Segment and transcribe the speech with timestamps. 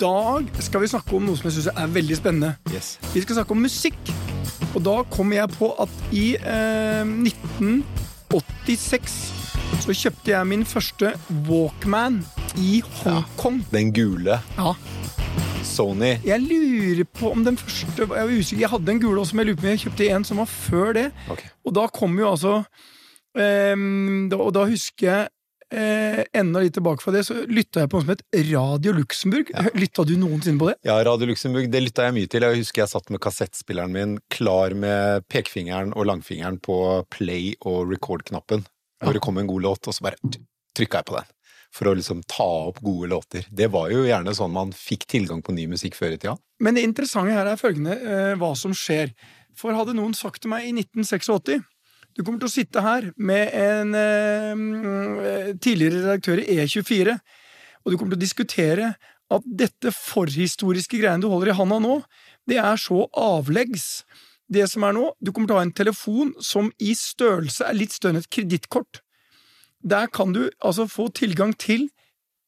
[0.00, 2.50] dag skal vi snakke om noe som jeg syns er veldig spennende.
[2.74, 2.88] Yes.
[3.14, 3.98] Vi skal snakke om musikk.
[4.76, 9.16] Og da kommer jeg på at i eh, 1986
[9.82, 11.12] så kjøpte jeg min første
[11.48, 12.20] Walkman
[12.60, 13.62] i Hongkong.
[13.72, 14.72] Den gule Ja.
[15.66, 16.12] Sony.
[16.24, 19.40] Jeg lurer på om den første Jeg var usikker, jeg hadde en gule også, men
[19.44, 21.06] jeg lurer på om jeg kjøpte en som var før det.
[21.30, 21.48] Okay.
[21.66, 22.52] Og da kom jo altså
[23.36, 25.28] ehm, da, Og da husker jeg
[25.74, 29.52] eh, enda litt tilbake fra det, så lytta jeg på noe som het Radio Luxembourg.
[29.78, 30.76] Lytta du noensinne på det?
[30.86, 32.46] Ja, Radio Luxembourg, det lytta jeg mye til.
[32.46, 36.78] Jeg husker jeg satt med kassettspilleren min klar med pekefingeren og langfingeren på
[37.12, 38.66] play og record-knappen.
[39.04, 40.20] Hvor det kom en god låt, og så bare
[40.76, 41.32] trykka jeg på den.
[41.76, 43.48] For å liksom ta opp gode låter.
[43.52, 46.36] Det var jo gjerne sånn man fikk tilgang på ny musikk før i tida.
[46.62, 49.12] Men det interessante her er følgende eh, hva som skjer.
[49.56, 51.60] For hadde noen sagt til meg i 1986
[52.16, 57.16] du kommer til å sitte her med en eh, tidligere redaktør i E24,
[57.84, 58.94] og du kommer til å diskutere
[59.32, 61.98] at dette forhistoriske greiene du holder i handa nå,
[62.48, 64.06] det er så avleggs.
[64.46, 67.76] Det som er nå, du kommer til å ha en telefon som i størrelse er
[67.76, 69.02] litt større enn et kredittkort.
[69.82, 71.88] Der kan du altså få tilgang til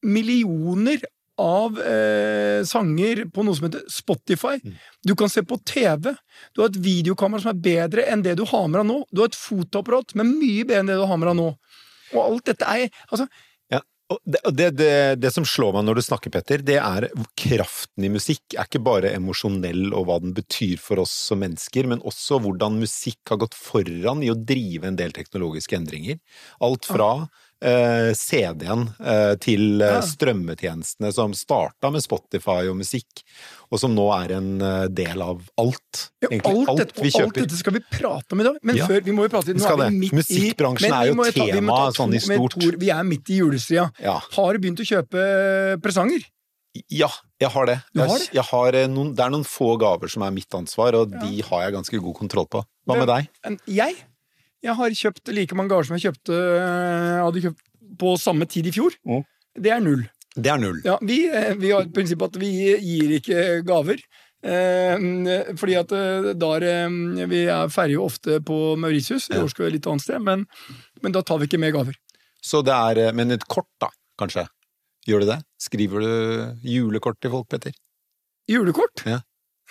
[0.07, 1.03] millioner
[1.39, 4.57] av eh, sanger på noe som heter Spotify.
[5.07, 6.13] Du kan se på TV.
[6.55, 9.03] Du har et videokamera som er bedre enn det du har med deg nå.
[9.11, 11.53] Du har et fotoapparat som er mye bedre enn det du har med deg nå.
[12.17, 13.29] Og alt dette er altså,
[14.09, 18.07] og det, det, det, det som slår meg når du snakker, Petter, det er kraften
[18.07, 18.55] i musikk.
[18.55, 22.81] Er ikke bare emosjonell og hva den betyr for oss som mennesker, men også hvordan
[22.81, 26.23] musikk har gått foran i å drive en del teknologiske endringer.
[26.65, 27.11] Alt fra
[27.65, 33.23] eh, CD-en eh, til eh, strømmetjenestene som starta med Spotify og musikk,
[33.73, 36.05] og som nå er en eh, del av alt.
[36.23, 38.59] ja, Egentlig alt, alt, dette, vi alt dette skal vi prate om i dag.
[38.63, 38.87] Men Ja.
[38.87, 41.91] før, vi må jo prate nå er vi midt i- Musikkbransjen er jo tema ta
[42.03, 42.59] sånn i stort.
[42.59, 42.79] Tor.
[42.79, 43.91] Vi er midt i julestria.
[44.01, 44.19] Ja.
[44.33, 46.25] Har du begynt å kjøpe presanger?
[46.93, 47.09] Ja,
[47.41, 47.79] jeg har det.
[47.97, 48.29] Har det?
[48.33, 51.41] jeg har eh, noen, det er noen få gaver som er mitt ansvar, og de
[51.43, 52.63] har jeg ganske god kontroll på.
[52.87, 53.29] Hva med deg?
[53.67, 53.97] Jeg?
[54.65, 57.67] Jeg har kjøpt like mange gaver som jeg kjøpte eh, hadde kjøpt
[57.99, 58.95] på samme tid i fjor.
[59.07, 59.27] Mm.
[59.59, 60.07] Det er null.
[60.39, 60.81] Det er null.
[60.87, 64.03] Ja, vi, eh, vi har et prinsipp at vi gir ikke gaver.
[64.39, 65.07] Eh,
[65.59, 69.67] fordi at eh, der eh, Vi er ferdig jo ofte på Mauritius, i år skal
[69.67, 70.45] vi et litt annet sted, men,
[71.03, 71.99] men da tar vi ikke med gaver.
[72.39, 74.47] Så det er Men et kort, da, kanskje?
[75.09, 75.41] Gjør du det?
[75.59, 76.13] Skriver du
[76.63, 77.75] julekort til folk, Petter?
[78.49, 79.03] Julekort?
[79.09, 79.21] Ja.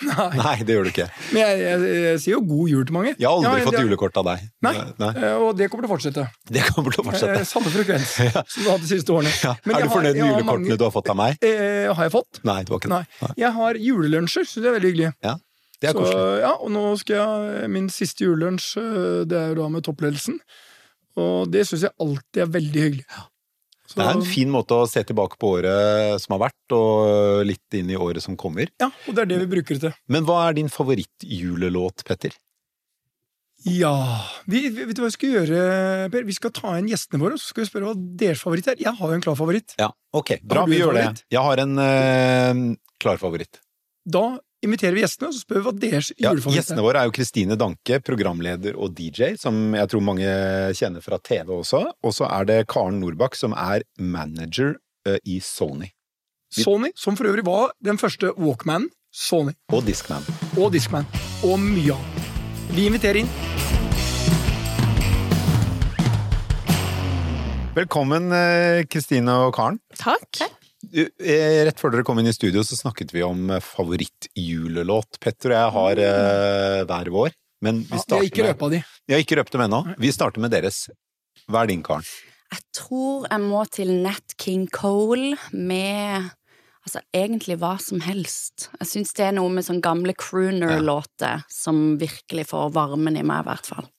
[0.05, 0.25] Nei.
[0.37, 1.05] Nei, det gjør du ikke.
[1.33, 3.13] Men jeg, jeg, jeg sier jo god jul til mange.
[3.17, 4.43] Jeg har aldri Ja, fått det- julekort av deg.
[4.61, 4.73] Nei.
[5.01, 5.09] Nei.
[5.17, 6.25] Eh, Og det kommer til å fortsette.
[6.53, 7.39] Det kommer til å fortsette.
[7.41, 8.11] Eh, Samme frekvens
[8.53, 9.31] som du har hatt de siste årene.
[9.41, 9.55] Ja.
[9.65, 11.37] Men Er du fornøyd med julekortene mange- du har fått av meg?
[11.41, 12.41] Eh, har jeg fått?
[12.45, 13.33] Nei, det var ikke det.
[13.41, 15.11] Jeg har julelunsjer, så det er veldig hyggelig.
[15.25, 15.33] Ja,
[15.81, 16.39] det er Så, koselig.
[16.45, 20.37] ja, og nå skal jeg Min siste julelunsj, eh, det er jo da med toppledelsen.
[21.17, 23.05] Og det syns jeg alltid er veldig hyggelig.
[23.87, 27.45] Så, Det er en fin måte å se tilbake på året som har vært, og
[27.47, 28.67] litt inn i året som kommer.
[28.81, 29.93] ja, og det er det vi bruker det til.
[30.11, 32.35] Men hva er din favorittjulelåt, Petter?
[33.67, 33.91] Ja
[34.45, 35.61] vi, Vet du hva vi skal gjøre,
[36.13, 36.25] Per?
[36.27, 38.77] Vi skal ta inn gjestene våre, og så skal vi spørre hva deres favoritt er.
[38.83, 39.73] Jeg har jo en klar favoritt.
[39.81, 41.07] Ja, ok, bra, vi gjør det.
[41.33, 42.61] Jeg har en eh,
[43.01, 43.59] klar favoritt.
[44.07, 46.85] Da inviterer vi gjestene, og så spør vi hva deres Ja, julefavoritt gjestene er.
[46.88, 50.28] våre er jo Kristine Danke, programleder og DJ, som jeg tror mange
[50.78, 51.84] kjenner fra TV også.
[52.03, 54.75] Og så er det Karen Nordbakk, som er manager
[55.07, 55.91] uh, i Sony.
[56.53, 58.90] Sony, som for øvrig var den første Walkmanen.
[59.13, 59.53] Sony.
[59.73, 60.25] Og Discman.
[60.59, 61.06] Og Discman.
[61.44, 62.34] Og mye annet.
[62.75, 63.29] Vi inviterer inn.
[67.78, 69.79] Velkommen, eh, Kristine og Karen.
[70.00, 70.41] Takk.
[70.93, 75.19] Eh, Rett før dere kom inn i studio, så snakket vi om eh, favorittjulelåt.
[75.23, 78.81] Petter og jeg har eh, hver vår, men vi Ja, vi har ikke røpa de.
[79.07, 79.83] Jeg har ikke røpt dem ennå.
[79.99, 80.85] Vi starter med deres.
[81.47, 82.07] Hva er din, Karen?
[82.47, 86.29] Jeg tror jeg må til Nat King Cole med
[86.87, 88.69] altså egentlig hva som helst.
[88.79, 93.44] Jeg syns det er noe med sånn gamle crooner-låter som virkelig får varmen i meg,
[93.44, 93.89] i hvert fall.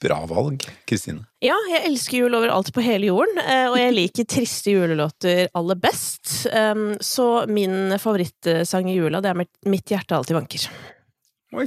[0.00, 1.26] Bra valg, Kristine.
[1.44, 5.76] Ja, jeg elsker jul overalt på hele jorden, eh, og jeg liker triste julelåter aller
[5.76, 6.46] best.
[6.54, 10.68] Um, Så min favorittsang i jula, det er mitt- hjerte alltid vanker.
[11.52, 11.66] Oi.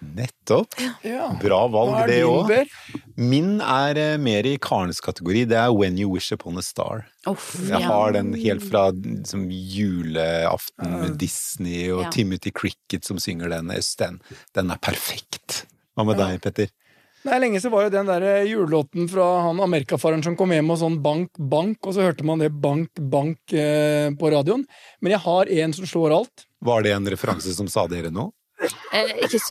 [0.00, 0.76] Nettopp.
[1.02, 1.32] Ja.
[1.42, 2.52] Bra valg, det òg.
[3.18, 5.42] Min er eh, mer i Karens kategori.
[5.50, 7.08] Det er When You Wish Upon a Star.
[7.26, 7.88] Uff, Jeg ja.
[7.88, 12.10] har den helt fra liksom, juleaften med Disney og Ja.
[12.14, 13.66] Timothy Cricket som synger den.
[13.98, 14.20] Den,
[14.54, 15.64] den er perfekt.
[15.96, 16.70] Hva med deg, Petter?
[17.26, 20.78] Nei, lenge så var jo den der julelåten fra han amerikafaren som kom hjem og
[20.78, 24.62] sånn bank, bank, og så hørte man det bank, bank eh, på radioen.
[25.02, 26.46] Men jeg har en som slår alt.
[26.66, 28.30] Var det en referanse som sa dere nå?
[28.94, 29.42] Eh, ikke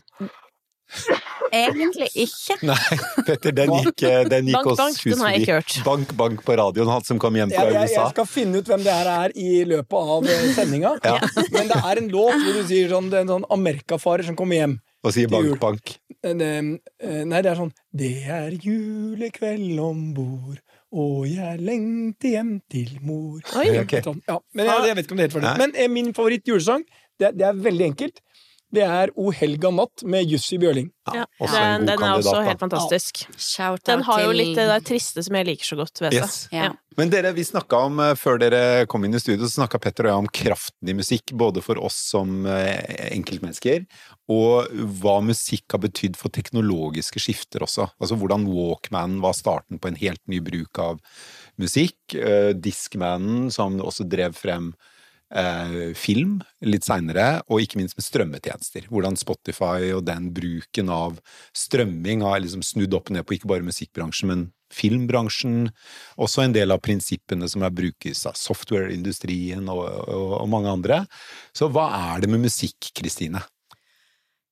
[1.55, 2.57] Egentlig ikke.
[2.69, 5.83] Nei, Petter, den gikk, eh, den gikk Bank, oss bank, hus forbi.
[5.85, 7.81] Bank, bank på radioen, han som kom hjem fra USA.
[7.81, 10.95] jeg, jeg skal finne ut hvem det her er i løpet av eh, sendinga.
[11.05, 11.19] Ja.
[11.53, 14.39] Men det er en låt hvor du sier sånn, det er en sånn amerikafarer som
[14.39, 14.77] kommer hjem.
[15.05, 15.95] Og sier bank, bank.
[16.23, 20.59] Eh, det- Nei, det er sånn Det er julekveld om bord,
[20.95, 23.39] og jeg lengter hjem til mor.
[23.59, 23.67] Oi.
[23.83, 24.01] okay.
[24.05, 24.39] Sånn, ja.
[24.55, 25.51] Men jeg, jeg vet ikke om det heter for det.
[25.51, 25.57] Nei.
[25.67, 26.85] Men eh, min favoritt-julesang,
[27.21, 28.21] det, det er veldig enkelt.
[28.75, 30.89] Det er O helga natt med Jussi Bjørling.
[31.13, 32.47] Ja, også en den, god den er også kandidat, da.
[32.49, 33.21] helt fantastisk.
[33.59, 33.67] Ja.
[33.89, 36.23] Den har jo litt det der triste som jeg liker så godt ved seg.
[36.25, 36.39] Yes.
[36.53, 36.71] Ja.
[36.95, 40.07] Men dere, vi snakka om, eh, før dere kom inn i studio, så snakka Petter
[40.07, 43.83] og jeg om kraften i musikk, både for oss som eh, enkeltmennesker,
[44.31, 47.89] og hva musikk har betydd for teknologiske skifter også.
[47.99, 51.03] Altså hvordan Walkman var starten på en helt ny bruk av
[51.61, 51.97] musikk.
[52.15, 54.73] eh, Discmanen, som også drev frem
[55.99, 58.85] film litt seinere, og ikke minst med strømmetjenester.
[58.91, 61.17] Hvordan Spotify og den bruken av
[61.55, 65.69] strømming har liksom snudd opp ned på ikke bare musikkbransjen, men filmbransjen.
[66.21, 71.03] Også en del av prinsippene som brukes av softwareindustrien og, og, og mange andre.
[71.55, 73.43] Så hva er det med musikk, Kristine?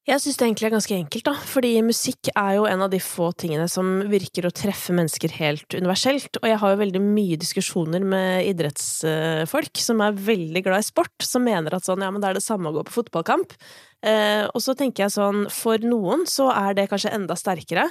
[0.04, 1.34] Jeg syns det egentlig er ganske enkelt, da.
[1.48, 5.78] Fordi musikk er jo en av de få tingene som virker å treffe mennesker helt
[5.78, 6.42] universelt.
[6.42, 11.16] Og jeg har jo veldig mye diskusjoner med idrettsfolk som er veldig glad i sport,
[11.24, 13.56] som mener at sånn, ja, men det er det samme å gå på fotballkamp.
[14.04, 17.88] Eh, og så tenker jeg sånn, for noen så er det kanskje enda sterkere,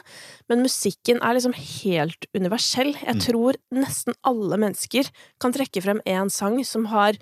[0.52, 2.92] men musikken er liksom helt universell.
[3.00, 5.08] Jeg tror nesten alle mennesker
[5.40, 7.16] kan trekke frem én sang som har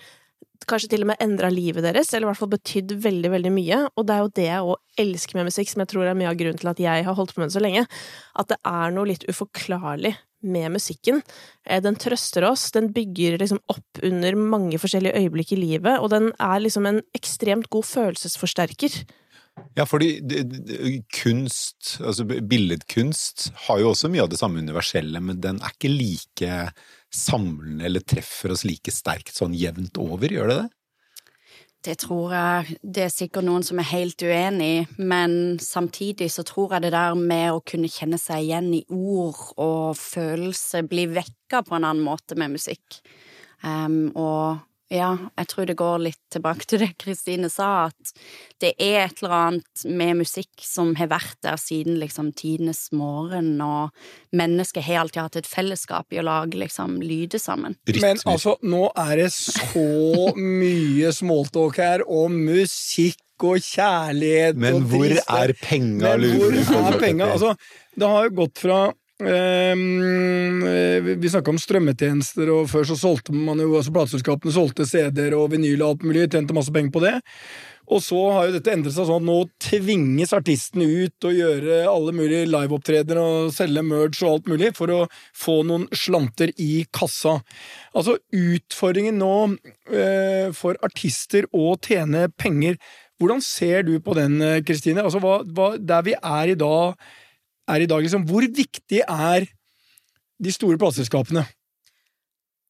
[0.69, 3.79] kanskje til og med endra livet deres, eller i hvert fall betydd veldig, veldig mye.
[3.97, 6.33] Og det er jo det jeg òg elsker med musikk, som jeg tror er mye
[6.33, 7.87] av grunnen til at jeg har holdt på med det så lenge.
[8.41, 11.23] At det er noe litt uforklarlig med musikken.
[11.67, 16.11] Eh, Den trøster oss, den bygger liksom opp under mange forskjellige øyeblikk i livet, og
[16.13, 19.03] den er liksom en ekstremt god følelsesforsterker.
[19.77, 20.21] Ja, fordi
[21.13, 25.93] kunst, altså billedkunst, har jo også mye av det samme universelle, men den er ikke
[25.93, 26.55] like
[27.15, 30.69] samlende eller treffer oss like sterkt sånn jevnt over, gjør det det?
[31.81, 36.77] Det tror jeg Det er sikkert noen som er helt uenig, men samtidig så tror
[36.77, 41.63] jeg det der med å kunne kjenne seg igjen i ord og følelse blir vekka
[41.65, 43.01] på en annen måte med musikk.
[43.65, 44.61] Um, og
[44.91, 48.13] ja, jeg tror det går litt tilbake til det Kristine sa, at
[48.63, 53.53] det er et eller annet med musikk som har vært der siden liksom tidenes morgen,
[53.63, 53.95] og
[54.35, 57.79] mennesket har alltid hatt et fellesskap i å lage liksom lyder sammen.
[57.87, 64.91] Men altså, nå er det så mye smalltalk her og musikk og kjærlighet Men og
[64.91, 67.31] hvor er penga, Men lurer hvor du på, er penga?
[67.37, 67.55] Altså,
[67.97, 68.81] det har jo gått fra
[71.21, 75.51] Vi snakka om strømmetjenester, og før så solgte man jo altså Plateselskapene solgte CD-er og
[75.53, 77.17] vinyl og alt mulig, tjente masse penger på det.
[77.91, 81.81] Og så har jo dette endret seg sånn at nå tvinges artistene ut og gjøre
[81.91, 85.01] alle mulige liveopptredener og selge merge og alt mulig for å
[85.37, 87.41] få noen slanter i kassa.
[87.91, 89.35] Altså utfordringen nå
[89.91, 92.79] eh, for artister å tjene penger,
[93.21, 95.03] hvordan ser du på den, eh, Kristine?
[95.03, 96.95] Altså, hva, hva, der vi er i dag,
[97.71, 99.47] er i dag liksom, hvor viktig er
[100.41, 101.45] de store plateselskapene?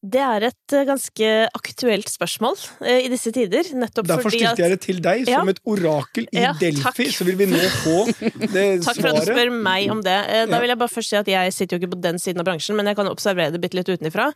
[0.01, 2.55] Det er et eh, ganske aktuelt spørsmål
[2.89, 5.39] eh, i disse tider, nettopp Derfor fordi at stilte jeg det til deg, Ja.
[5.43, 7.01] som et orakel i Ja, Delfi, takk.
[7.13, 7.97] så vil vi nå få
[8.55, 8.85] det svaret.
[8.87, 10.17] Takk for at du spør meg om det.
[10.33, 12.41] Eh, Da vil jeg bare først si at jeg sitter jo ikke på den siden
[12.41, 14.31] av bransjen, men jeg kan observere det bitte litt utenfra.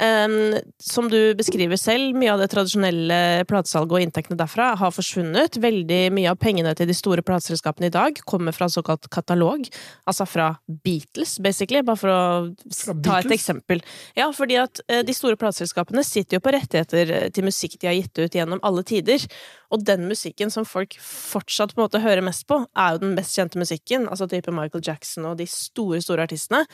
[0.00, 5.58] Um, som du beskriver selv, mye av det tradisjonelle platesalget og inntektene derfra har forsvunnet.
[5.60, 9.66] Veldig mye av pengene til de store plateselskapene i dag kommer fra såkalt katalog,
[10.08, 10.46] altså fra
[10.86, 12.22] Beatles, basically, bare for å
[13.04, 13.82] ta et eksempel.
[14.16, 17.96] Ja, fordi at de store plateselskapene sitter jo på rettigheter eh, til musikk de har
[17.96, 19.24] gitt ut gjennom alle tider.
[19.70, 23.14] Og den musikken som folk fortsatt på en måte hører mest på, er jo den
[23.18, 26.64] mest kjente musikken, altså type Michael Jackson og de store, store artistene.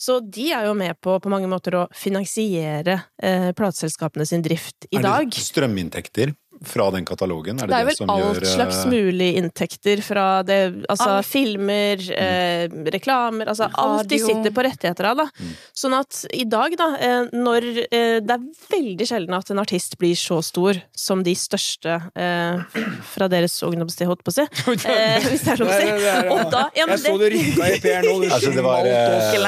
[0.00, 4.88] Så de er jo med på på mange måter å finansiere eh, plateselskapene sin drift
[4.90, 5.24] i dag.
[5.24, 6.34] er det strøminntekter
[6.68, 7.58] fra den katalogen?
[7.60, 10.58] Er det Det er det, vel som alt gjør eh, slags mulig inntekter fra det
[10.88, 11.26] Altså Alt.
[11.28, 15.26] filmer, eh, reklamer Altså alt de sitter på rettigheter av, da.
[15.38, 15.52] Mm.
[15.84, 19.98] Sånn at i dag, da, eh, når eh, Det er veldig sjelden at en artist
[19.98, 22.80] blir så stor som de største eh,
[23.14, 24.48] fra deres ungdomstid, holdt på å si.
[24.94, 25.86] Eh, hvis det er lov å si.
[26.04, 28.14] Det Og da, ja, men jeg så det rynka i Per nå.
[28.22, 29.44] Du Altså, var, eh.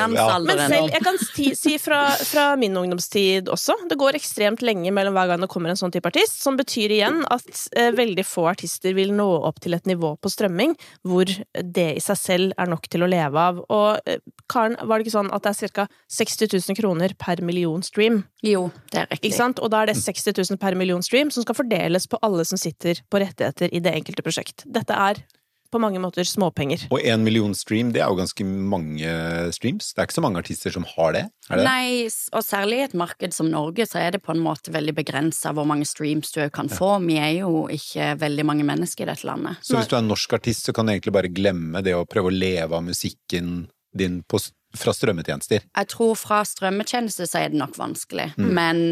[0.46, 4.90] Men selv, jeg kan si, si fra, fra min ungdomstid også, det går ekstremt lenge
[4.94, 8.25] mellom hver gang det kommer en sånn type artist, som betyr igjen at eh, veldig
[8.27, 10.75] få artister vil nå opp til et nivå på strømming
[11.07, 13.63] hvor det i seg selv er nok til å leve av.
[13.73, 14.21] Og eh,
[14.53, 15.87] Karen, var det ikke sånn at det er ca.
[16.19, 18.23] 60 000 kroner per million stream?
[18.47, 19.31] Jo, det er riktig.
[19.31, 19.63] Ikke sant?
[19.63, 22.61] Og da er det 60 000 per million stream som skal fordeles på alle som
[22.61, 24.67] sitter på rettigheter i det enkelte prosjekt.
[24.67, 25.23] Dette er
[25.70, 26.87] på mange måter småpenger.
[26.94, 29.11] Og én million stream, det er jo ganske mange
[29.56, 29.92] streams.
[29.94, 31.25] Det er ikke så mange artister som har det?
[31.50, 31.64] Er det?
[31.66, 34.94] Nei, og særlig i et marked som Norge, så er det på en måte veldig
[34.99, 36.96] begrensa hvor mange streams du kan få.
[37.06, 39.56] Vi er jo ikke veldig mange mennesker i dette landet.
[39.62, 42.06] Så hvis du er en norsk artist, så kan du egentlig bare glemme det å
[42.08, 44.40] prøve å leve av musikken din på,
[44.76, 45.62] fra strømmetjenester?
[45.64, 48.50] Jeg tror fra strømmetjenester så er det nok vanskelig, Mm.
[48.52, 48.82] men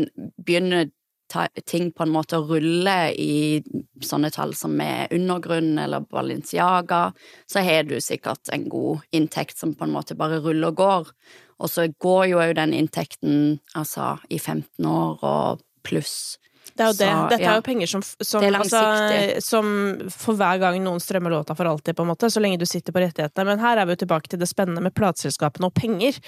[0.41, 0.91] begynner
[1.67, 3.63] ting på en måte ruller i
[4.05, 7.09] sånne tall som er undergrunn eller Balenciaga,
[7.47, 11.13] så har du sikkert en god inntekt som på en måte bare ruller og går.
[11.63, 16.39] Og så går jo òg den inntekten altså i 15 år og pluss.
[16.75, 17.09] Det er jo det.
[17.09, 17.53] Så, Dette ja.
[17.53, 18.81] er jo penger som, som, altså,
[19.45, 19.69] som
[20.11, 22.95] for hver gang noen strømmer låta for alltid, på en måte, så lenge du sitter
[22.95, 23.47] på rettighetene.
[23.51, 26.19] Men her er vi jo tilbake til det spennende med plateselskapene og penger.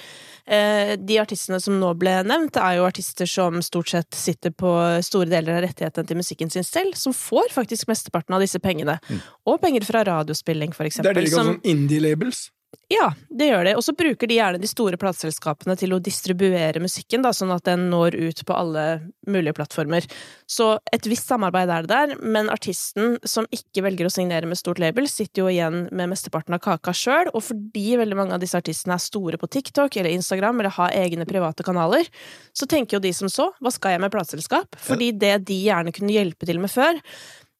[0.45, 4.73] Eh, de artistene som nå ble nevnt, er jo artister som stort sett sitter på
[5.05, 8.99] store deler av rettighetene til musikken sin selv, som får faktisk mesteparten av disse pengene.
[9.47, 11.11] Og penger fra radiospilling, for eksempel.
[11.11, 12.49] Det er det de kaller som- sånn indie-labels.
[12.87, 13.73] Ja, det gjør det.
[13.75, 17.65] Og så bruker de gjerne de store plateselskapene til å distribuere musikken, da, sånn at
[17.67, 18.83] den når ut på alle
[19.27, 20.07] mulige plattformer.
[20.47, 24.59] Så et visst samarbeid er det der, men artisten som ikke velger å signere med
[24.59, 28.43] stort label, sitter jo igjen med mesteparten av kaka sjøl, og fordi veldig mange av
[28.43, 32.07] disse artistene er store på TikTok eller Instagram eller har egne private kanaler,
[32.55, 34.79] så tenker jo de som så, hva skal jeg med plateselskap?
[34.87, 37.03] Fordi det de gjerne kunne hjelpe til med før,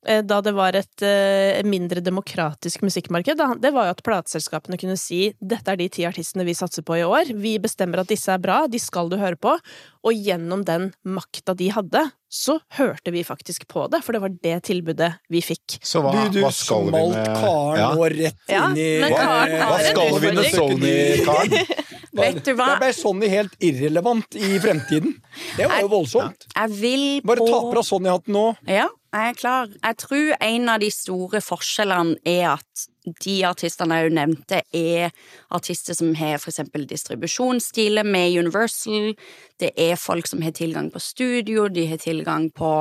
[0.06, 5.34] da det var et eh, mindre demokratisk musikkmarked, det var jo at plateselskapene kunne si
[5.42, 8.40] dette er de ti artistene vi satser på i år, vi bestemmer at disse er
[8.40, 9.58] bra, de skal du høre på,
[10.08, 14.34] og gjennom den makta de hadde, så hørte vi faktisk på det, for det var
[14.44, 15.78] det tilbudet vi fikk.
[15.84, 17.90] Så hva, du, du hva skal vi med Karen Ja.
[17.96, 19.28] nå rett Ja, inn i Hva,
[19.68, 20.50] hva skal vi med.
[20.56, 21.86] Sony-karen?
[22.18, 22.72] Vet du hva?
[22.74, 25.12] Da ble Sonny helt irrelevant i fremtiden.
[25.54, 26.48] Det var jo voldsomt.
[26.56, 28.46] Jeg vil Bare på ta på deg Sonny-hatten nå.
[28.66, 29.70] Ja, jeg er klar.
[29.76, 32.88] Jeg tror en av de store forskjellene er at
[33.24, 35.12] de artistene jeg jo nevnte, er
[35.54, 39.14] artister som har for eksempel distribusjonsstiler med Universal.
[39.60, 42.72] Det er folk som har tilgang på studio, de har tilgang på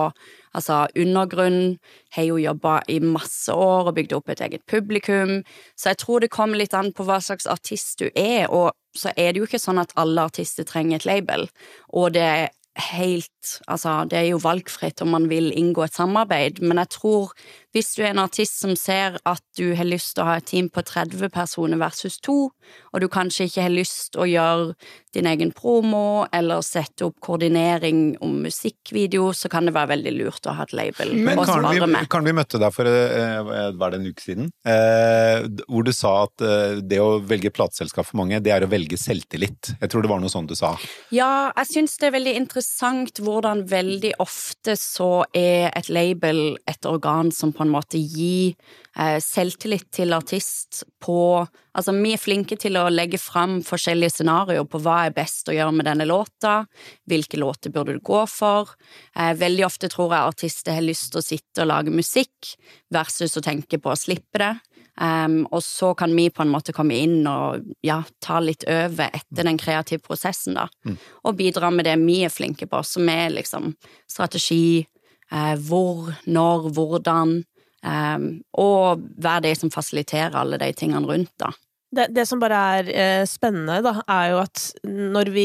[0.56, 1.76] altså undergrunn.
[2.16, 5.42] Har jo jobba i masse år og bygd opp et eget publikum.
[5.76, 9.12] Så jeg tror det kommer litt an på hva slags artist du er, og så
[9.16, 11.49] er det jo ikke sånn at alle artister trenger et label.
[11.92, 13.30] Og det helt
[13.71, 17.33] Altså, det er jo valgfritt om man vil inngå et samarbeid, men jeg tror
[17.76, 20.47] hvis du er en artist som ser at du har lyst til å ha et
[20.49, 22.49] team på 30 personer versus to,
[22.92, 27.21] og du kanskje ikke har lyst til å gjøre din egen promo eller sette opp
[27.25, 31.50] koordinering om musikkvideo, så kan det være veldig lurt å ha et label Men og
[31.50, 31.85] svare med.
[31.85, 32.09] vi, med.
[32.12, 36.14] Karen, vi møtte deg for eh, var det en uke siden, eh, hvor du sa
[36.25, 39.76] at eh, det å velge plateselskap for mange, det er å velge selvtillit.
[39.76, 40.75] Jeg tror det var noe sånt du sa.
[41.14, 42.65] Ja, jeg syns det er veldig interessant
[43.23, 48.54] hvordan veldig ofte så er et label et organ som på en måte gir
[48.99, 51.46] eh, selvtillit til artist på
[51.76, 55.52] Altså, vi er flinke til å legge fram forskjellige scenarioer på hva er best å
[55.52, 56.62] gjøre med denne låta,
[57.04, 58.70] hvilke låter burde du gå for.
[59.12, 62.54] Eh, veldig ofte tror jeg artister har lyst til å sitte og lage musikk
[62.88, 64.54] versus å tenke på å slippe det.
[65.00, 69.12] Um, og så kan vi på en måte komme inn og ja, ta litt over
[69.12, 70.69] etter den kreative prosessen, da.
[71.29, 73.75] Og bidra med det vi er flinke på, som er liksom
[74.09, 74.87] strategi,
[75.33, 77.37] eh, hvor, når, hvordan.
[77.87, 78.25] Um,
[78.59, 81.53] og være det som fasiliterer alle de tingene rundt, da.
[81.95, 85.45] Det, det som bare er eh, spennende, da, er jo at når vi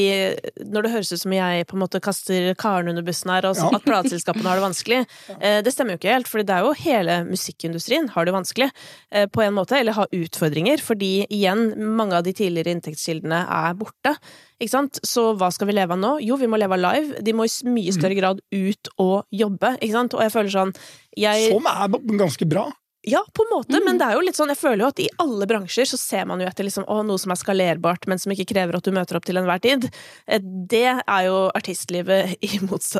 [0.65, 3.55] Når det høres ut som jeg på en måte kaster Karen under bussen her, og
[3.55, 3.77] så- Ja.
[3.77, 5.05] at plateselskapene har det vanskelig,
[5.39, 6.27] eh, det stemmer jo ikke helt.
[6.27, 8.71] For det er jo hele musikkindustrien har det vanskelig,
[9.11, 10.81] eh, på en måte, eller har utfordringer.
[10.81, 14.17] Fordi igjen, mange av de tidligere inntektskildene er borte.
[14.59, 14.99] Ikke sant?
[15.05, 16.17] Så hva skal vi leve av nå?
[16.21, 17.21] Jo, vi må leve av live.
[17.23, 20.13] De må i mye større grad ut og jobbe, ikke sant?
[20.13, 20.75] Og jeg føler sånn
[21.17, 22.71] jeg, Som er ganske bra.
[23.03, 25.07] Ja, på en måte, men det er jo litt sånn, jeg føler jo at i
[25.23, 28.33] alle bransjer så ser man jo etter liksom, å, noe som er skalerbart, men som
[28.33, 29.87] ikke krever at du møter opp til enhver tid.
[30.27, 32.51] Eh, Det er jo artistlivet i,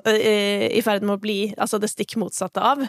[0.10, 2.81] eh, i ferd med å bli altså det stikk motsatte av.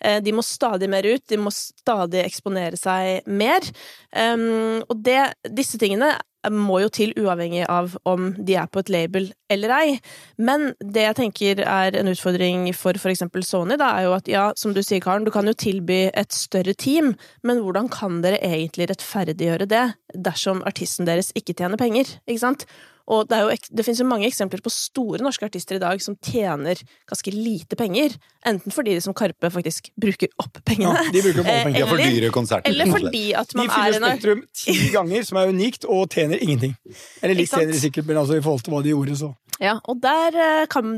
[0.00, 3.62] Eh, De må stadig mer ut, de må stadig eksponere seg mer.
[4.10, 5.20] Um, og det,
[5.54, 6.16] disse tingene
[6.52, 9.98] må jo til uavhengig av om de er på et label eller ei.
[10.38, 14.48] Men det jeg tenker er en utfordring for eksempel Sony, da, er jo at ja,
[14.58, 17.14] som du sier, Karen, du kan jo tilby et større team,
[17.46, 22.66] men hvordan kan dere egentlig rettferdiggjøre det dersom artisten deres ikke tjener penger, ikke sant?
[23.06, 26.00] Og det, er jo, det finnes jo mange eksempler på store norske artister i dag
[26.02, 31.12] som tjener ganske lite penger, enten fordi de som Karpe faktisk bruker opp pengene, Ja,
[31.14, 32.70] de bruker opp pengene, eller, for dyre konserter.
[32.72, 35.86] eller fordi at De man er en De fyller Spektrum ti ganger, som er unikt,
[35.86, 36.74] og tjener ingenting.
[37.22, 39.30] Eller litt tjener de sikkert, men altså i forhold til hva de gjorde, så
[39.62, 40.90] Ja, og der eh, kan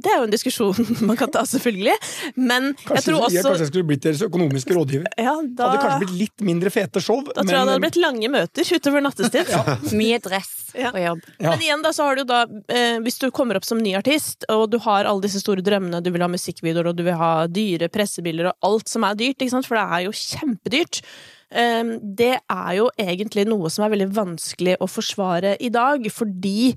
[0.00, 1.96] Det er jo en diskusjon man kan ta, selvfølgelig.
[2.40, 5.10] Men jeg Kanskje, også jeg, kanskje jeg skulle blitt deres økonomiske rådgiver.
[5.28, 7.20] ja, da, Hadde kanskje blitt litt mindre fete show.
[7.26, 9.52] da tror jeg det hadde blitt lange møter utover nattestid.
[10.00, 10.90] Mye dress Ja.
[10.94, 11.22] og jobb.
[11.40, 11.50] Ja.
[11.52, 14.44] Men igjen da, så har du da eh, Hvis du kommer opp som ny artist,
[14.52, 17.32] og du har alle disse store drømmene, du vil ha musikkvideoer, og du vil ha
[17.48, 19.68] dyre pressebilder og alt som er dyrt, ikke sant?
[19.68, 21.02] for det er jo kjempedyrt.
[21.50, 26.72] Eh, det er jo egentlig noe som er veldig vanskelig å forsvare i dag, fordi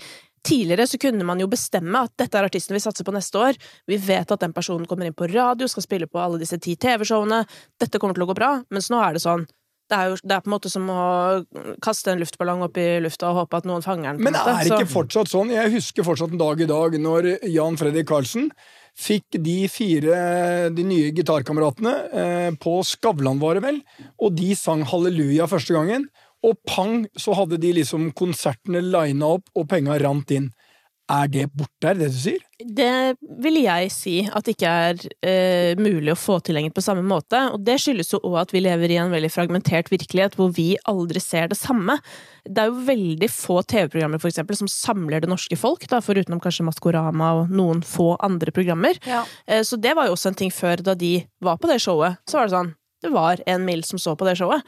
[0.48, 3.58] Tidligere så kunne man jo bestemme at dette er artisten vi satser på neste år.
[3.90, 6.74] Vi vet at den personen kommer inn på radio, skal spille på alle disse ti
[6.82, 7.44] TV-showene.
[7.82, 8.56] Dette kommer til å gå bra.
[8.74, 9.46] Mens nå er det sånn
[9.92, 11.02] det er, jo, det er på en måte som å
[11.84, 14.24] kaste en luftballong opp i lufta og håpe at noen fanger den.
[14.24, 15.52] Men det er ikke fortsatt sånn?
[15.52, 18.48] Jeg husker fortsatt en dag i dag når Jan Fredrik Karlsen
[18.98, 21.94] fikk de fire de nye gitarkameratene
[22.24, 23.80] eh, på Skavlan, var det vel,
[24.20, 26.08] og de sang Halleluja første gangen.
[26.48, 30.50] Og pang, så hadde de liksom konsertene lina opp, og penga rant inn.
[31.12, 32.44] Er det borte, er det det du sier?
[32.62, 32.92] Det
[33.44, 37.04] vil jeg si at det ikke er eh, mulig å få til lenger på samme
[37.04, 37.40] måte.
[37.52, 40.70] Og det skyldes jo òg at vi lever i en veldig fragmentert virkelighet hvor vi
[40.88, 41.98] aldri ser det samme.
[42.46, 46.42] Det er jo veldig få TV-programmer for eksempel, som samler det norske folk, da, forutenom
[46.44, 49.02] kanskje Maskorama og noen få andre programmer.
[49.10, 49.26] Ja.
[49.48, 52.22] Eh, så det var jo også en ting før, da de var på det showet.
[52.30, 54.62] Så var det sånn det var en mill som så på det showet.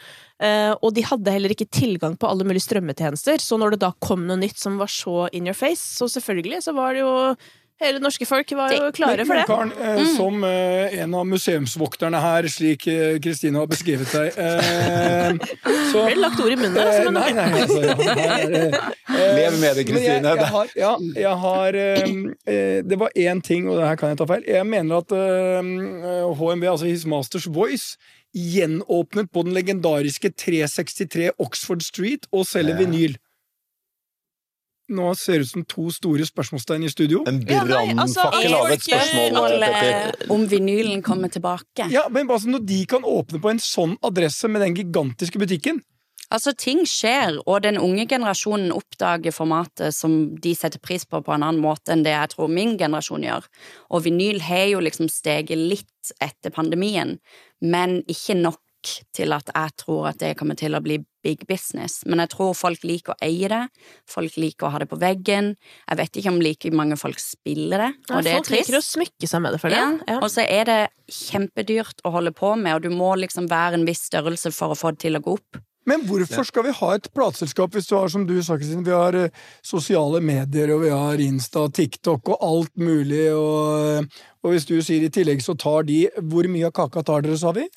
[0.44, 3.92] Eh, og de hadde heller ikke tilgang på alle mulige strømmetjenester, så når det da
[4.04, 7.14] kom noe nytt som var så in your face, så selvfølgelig så var det jo
[7.82, 9.44] Hele det norske folk var jo klare for det.
[9.50, 15.34] Karen, eh, som eh, en av museumsvokterne her, slik eh, Kristine har beskrevet deg eh,
[15.92, 16.78] så Ble lagt ord i munnen?
[16.78, 17.82] Eh, Altså, men, nei, nei, altså,
[19.40, 20.36] Lev med det, Kristine.
[20.38, 21.80] Jeg, har, ja, jeg har
[22.94, 24.46] Det var én ting, og det her kan jeg ta feil.
[24.54, 27.98] Jeg mener at eh, HMV, altså His Masters Voice,
[28.34, 32.86] gjenåpnet på den legendariske 363 Oxford Street og selger Ja.
[32.86, 33.18] vinyl.
[34.90, 37.24] Nå ser det ut som to store spørsmålstegn i studio.
[37.26, 37.62] En Ja,
[37.98, 39.38] altså, av et spørsmål.
[39.40, 41.90] Alle, om vinylen kommer tilbake.
[41.90, 45.82] Ja, men altså Når de kan åpne på en sånn adresse med den gigantiske butikken
[46.34, 51.36] Altså, ting skjer, og den unge generasjonen oppdager formatet som de setter pris på på
[51.36, 53.46] en annen måte enn det jeg tror min generasjon gjør.
[53.94, 57.20] Og vinyl har jo liksom steget litt etter pandemien,
[57.62, 58.60] men ikke nok
[59.16, 62.02] til at jeg tror at det kommer til å bli big business.
[62.10, 63.62] Men jeg tror folk liker å eie det,
[64.12, 65.54] folk liker å ha det på veggen.
[65.88, 68.50] Jeg vet ikke om like mange folk spiller det, ja, og det er trist.
[68.50, 69.92] folk liker å smykke seg med det, føler Ja.
[70.10, 70.18] Ja.
[70.20, 73.86] og så er det kjempedyrt å holde på med, og du må liksom være en
[73.88, 75.64] viss størrelse for å få det til å gå opp.
[75.90, 78.94] Men hvorfor skal vi ha et plateselskap hvis du har, som du sa, Kristin, vi
[78.96, 79.34] har eh,
[79.66, 84.08] sosiale medier, og vi har Insta, TikTok og alt mulig, og,
[84.44, 87.40] og hvis du sier i tillegg så tar de Hvor mye av kaka tar dere,
[87.40, 87.68] sa vi?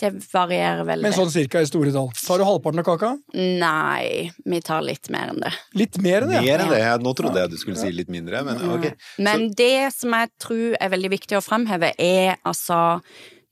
[0.00, 1.04] Det varierer veldig.
[1.04, 2.08] Men sånn cirka i store tall.
[2.16, 3.10] Tar du halvparten av kaka?
[3.36, 5.50] Nei, vi tar litt mer enn det.
[5.76, 6.40] Litt mer enn det?
[6.46, 6.80] Mer enn det.
[7.04, 8.86] Nå trodde jeg du skulle si litt mindre, men ok.
[9.20, 12.80] Men det som jeg tror er veldig viktig å fremheve, er altså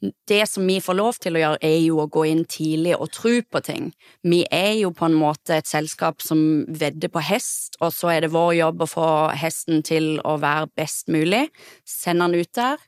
[0.01, 3.11] det som vi får lov til å gjøre, er jo å gå inn tidlig og
[3.15, 3.89] tro på ting.
[4.23, 8.23] Vi er jo på en måte et selskap som vedder på hest, og så er
[8.25, 9.09] det vår jobb å få
[9.39, 11.49] hesten til å være best mulig.
[11.83, 12.79] Sende den ut der.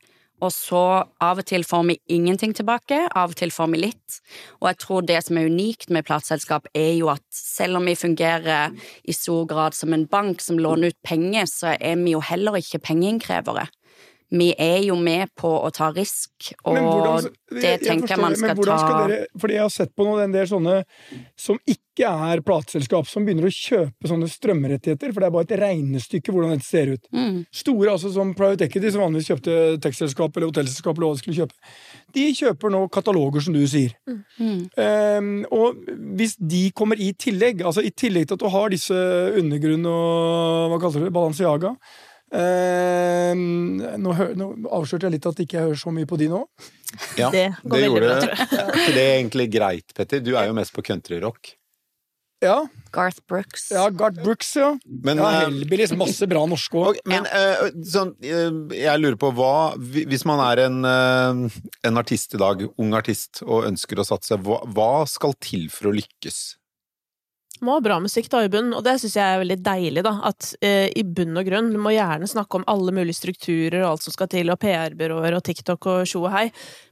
[0.40, 0.82] Og så
[1.20, 4.20] av og til får vi ingenting tilbake, av og til får vi litt.
[4.62, 7.98] Og jeg tror det som er unikt med plateselskap, er jo at selv om vi
[7.98, 8.72] fungerer
[9.04, 12.56] i stor grad som en bank som låner ut penger, så er vi jo heller
[12.56, 13.68] ikke pengeinnkrevere.
[14.30, 18.18] Vi er jo med på å ta risk, og hvordan- det jeg- jeg tenker jeg
[18.18, 20.84] man skal, men skal ta dere, Fordi jeg har sett på noen en del sånne
[21.36, 25.60] som ikke er plateselskap, som begynner å kjøpe sånne strømrettigheter, for det er bare et
[25.60, 27.08] regnestykke hvordan dette ser ut.
[27.12, 27.46] mm.
[27.52, 31.40] Store, altså som Private Equity, som vanligvis kjøpte tekstselskap eller hotellselskap, eller hva de skulle
[31.40, 31.56] kjøpe,
[32.12, 33.92] de kjøper nå kataloger, som du sier.
[34.38, 34.70] Mm.
[34.78, 35.74] Um, og
[36.16, 40.70] hvis de kommer i tillegg, altså i tillegg til at du har disse undergrunn og
[40.70, 41.76] hva kaller du det, Balenciaga
[42.36, 43.44] ehm,
[44.02, 46.42] nå, nå avslørte jeg litt at ikke jeg hører så mye på de nå.
[47.18, 48.82] Ja, Det går veldig gjorde bra, det.
[48.90, 50.22] Er egentlig greit, Petter?
[50.24, 51.54] Du er jo mest på countryrock.
[52.40, 53.66] Ja, Garth Brooks.
[53.70, 54.70] ja Garth Brooks, ja.
[55.04, 56.96] Men, ja eh, Hellbillies, masse bra norske òg.
[56.96, 58.48] Okay, men eh, sånn, eh,
[58.80, 61.58] jeg lurer på hva Hvis man er en, eh,
[61.90, 65.90] en artist i dag, ung artist, og ønsker å satse, hva, hva skal til for
[65.90, 66.40] å lykkes?
[67.60, 70.14] Må bra musikk da i bunn, og det syns jeg er veldig deilig, da.
[70.30, 73.90] At eh, i bunn og grunn, du må gjerne snakke om alle mulige strukturer og
[73.90, 76.46] alt som skal til, og PR-byråer og TikTok og tjo og hei,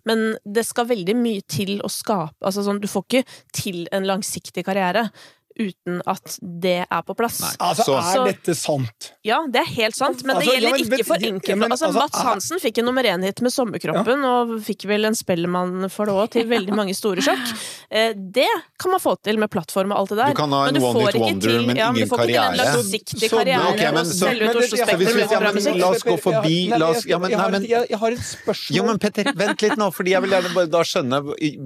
[0.08, 3.24] men det skal veldig mye til å skape Altså sånn, du får ikke
[3.56, 5.08] til en langsiktig karriere
[5.58, 7.40] uten at det er på plass.
[7.40, 7.50] Nei.
[7.60, 9.12] Altså, Så- er dette sant?
[9.24, 11.58] Ja, det er helt sant, men det Altså, ja, gjelder men ikke for ja, enkelte.
[11.58, 15.14] men altså, altså, Mats Hansen fikk en nummer én-hit med Sommerkroppen, og fikk vel en
[15.18, 17.52] Spellemann for det òg, til veldig mange store sjokk.
[17.90, 18.46] Eh, det
[18.78, 20.28] kan man få til med plattform og alt det der.
[20.30, 21.94] Du kan ha en men du one får hit ikke wonder, til, men ja, ingen
[22.08, 22.48] du får ikke til karriere.
[22.48, 26.02] en langsiktig karriere ok, men så- selge ut Men Oslo Spektrum ja, men la oss
[26.04, 28.76] gå forbi, jeg ja, men- har et- men- spørsmål.
[28.76, 31.18] Jo, men Petter, vent litt nå, fordi jeg vil gjerne bare da skjønne,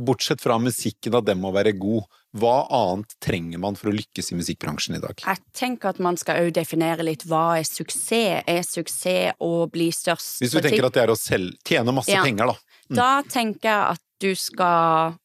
[0.04, 2.04] bortsett fra musikken, at den må være god.
[2.32, 5.20] Hva annet trenger man for å lykkes i musikkbransjen i dag?
[5.20, 8.40] Jeg tenker at man skal òg definere litt hva er suksess.
[8.48, 12.12] Er suksess å bli størst Hvis du tenker at det er å selv, tjene masse
[12.14, 12.22] Ja.
[12.24, 12.56] penger, da.
[12.88, 15.18] Da tenker jeg at du skal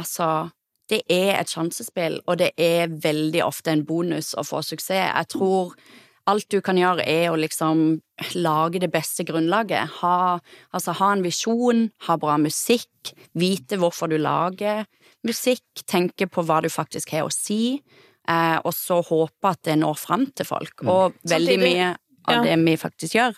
[0.00, 0.50] Altså,
[0.88, 5.12] det er et sjansespill, og det er veldig ofte en bonus å få suksess.
[5.12, 5.74] Jeg tror
[6.26, 8.00] alt du kan gjøre, er å liksom
[8.34, 10.00] lage det beste grunnlaget.
[10.00, 10.38] Ha,
[10.72, 14.86] altså, ha en visjon, ha bra musikk, vite hvorfor du lager
[15.26, 17.82] musikk, tenke på hva du faktisk har å si,
[18.28, 20.84] eh, og så håpe at det når fram til folk.
[20.84, 21.96] Og veldig Samtidig- mye
[22.28, 22.42] av ja.
[22.56, 23.34] det vi faktisk gjør,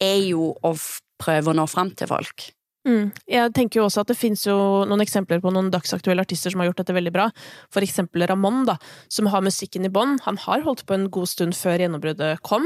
[0.00, 0.74] er jo å
[1.18, 2.52] prøve å nå fram til folk.
[2.88, 3.10] Mm.
[3.28, 4.54] Jeg tenker jo også at det finnes jo
[4.88, 7.26] noen eksempler på noen dagsaktuelle artister som har gjort dette veldig bra.
[7.74, 8.78] For eksempel Ramón, da,
[9.12, 10.16] som har musikken i bånn.
[10.24, 12.64] Han har holdt på en god stund før gjennombruddet kom.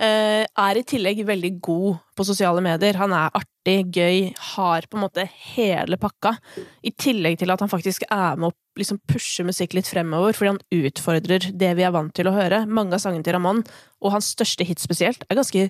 [0.00, 2.98] Eh, er i tillegg veldig god på sosiale medier.
[2.98, 6.36] Han er artig, gøy, har på en måte hele pakka.
[6.82, 10.54] I tillegg til at han faktisk er med å liksom pushe musikk litt fremover, fordi
[10.54, 12.64] han utfordrer det vi er vant til å høre.
[12.66, 13.64] Mange av sangene til Ramón,
[14.00, 15.66] og hans største hit spesielt, er ganske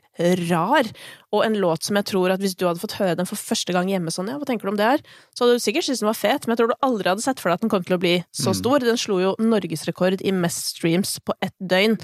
[0.46, 0.90] rar.
[1.34, 3.74] Og en låt som jeg tror at hvis du hadde fått høre den for første
[3.74, 5.02] gang hjemme sånn, ja, hva tenker du om det her?
[5.34, 7.42] Så hadde du sikkert syntes den var fet, men jeg tror du aldri hadde sett
[7.42, 8.84] for deg at den kom til å bli så stor.
[8.84, 11.98] Den slo jo norgesrekord i mest streams på ett døgn,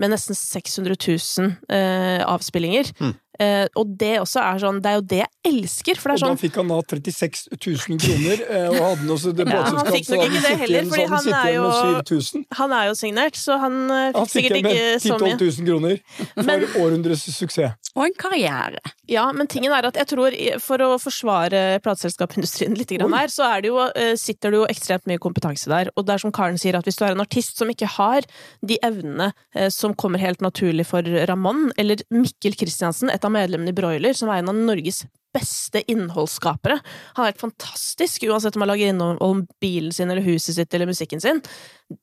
[0.00, 2.94] med nesten 600 000 eh, avspillinger.
[3.40, 6.18] Eh, og det også er sånn, det er jo det jeg elsker, for det Og
[6.18, 9.46] er da sånn fikk han da 36 000 kroner, eh, og hadde han også det
[9.52, 12.94] Ja, han fikk nok ikke det heller, fordi igjen- han er jo- Han er jo
[13.00, 15.36] signert, så han fikk Han fikk fikk sikkert igjen med ikke 10 så mye.
[15.40, 15.96] 000-12 000 kroner
[16.34, 17.92] for Men- århundres suksess.
[17.96, 18.78] Og en karriere.
[19.08, 23.44] Ja, men tingen er at jeg tror, for å forsvare plateselskapindustrien litt grann her, så
[23.48, 25.90] er det jo, eh, sitter det jo ekstremt mye kompetanse der.
[25.96, 28.22] Og det er som Karen sier, at hvis du er en artist som ikke har
[28.64, 33.72] de evnene eh, som kommer helt naturlig for Ramón, eller Mikkel Kristiansen, et av medlemmene
[33.72, 36.76] i Broiler, som er en av Norges beste innholdsskapere.
[37.16, 40.74] Han er helt fantastisk, uansett om han lager innhold om bilen sin eller huset sitt
[40.76, 41.40] eller musikken sin.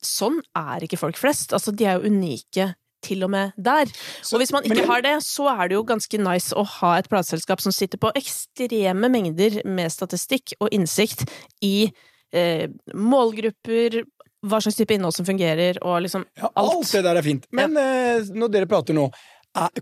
[0.02, 1.54] Sånn er ikke folk flest.
[1.54, 2.72] Altså, de er jo unike
[3.06, 3.88] til og med der.
[4.32, 7.08] og hvis man ikke har det, så er det jo ganske nice å ha et
[7.08, 11.24] plateselskap som sitter på ekstreme mengder med statistikk og innsikt
[11.64, 11.88] i
[12.34, 14.02] eh, målgrupper,
[14.44, 16.74] hva slags type innhold som fungerer, og liksom Ja, alt.
[16.74, 17.46] alt det der er fint.
[17.56, 19.08] Men eh, når dere prater nå,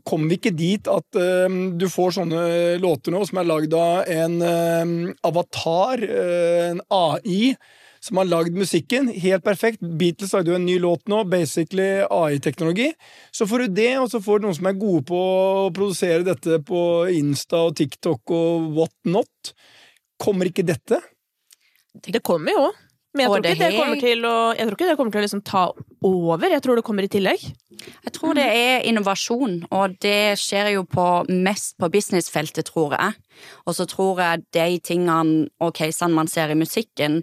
[0.05, 2.45] kommer vi ikke dit at uh, du får sånne
[2.83, 7.53] låter nå som er lagd av en uh, avatar, uh, en AI,
[8.01, 9.83] som har lagd musikken helt perfekt.
[9.83, 12.93] Beatles lagde jo en ny låt nå, basically AI-teknologi.
[13.35, 16.27] Så får du det, og så får du noen som er gode på å produsere
[16.27, 19.53] dette på Insta og TikTok og what not.
[20.23, 21.03] Kommer ikke dette?
[22.07, 22.69] Det kommer jo,
[23.19, 25.21] men jeg tror, det ikke det kommer til å, jeg tror ikke det kommer til
[25.21, 25.63] å liksom ta
[26.07, 26.53] over.
[26.55, 27.47] Jeg tror det kommer i tillegg.
[28.07, 33.19] Jeg tror det er innovasjon, og det skjer jo på, mest på businessfeltet, tror jeg.
[33.67, 37.21] Og så tror jeg de tingene og casene man ser i musikken,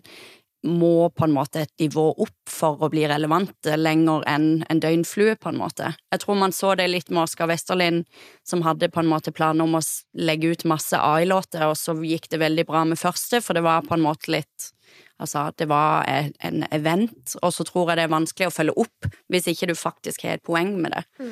[0.65, 5.37] må på en måte et nivå opp for å bli relevante lenger enn en døgnflue,
[5.39, 5.93] på en måte.
[6.11, 8.05] Jeg tror man så det litt med Oskar Westerlind,
[8.47, 9.83] som hadde på en måte planer om å
[10.17, 13.85] legge ut masse AI-låter, og så gikk det veldig bra med første, for det var
[13.85, 14.71] på en måte litt
[15.15, 18.73] Altså, det var e- en event, og så tror jeg det er vanskelig å følge
[18.83, 21.03] opp hvis ikke du faktisk har et poeng med det.
[21.23, 21.31] Eh,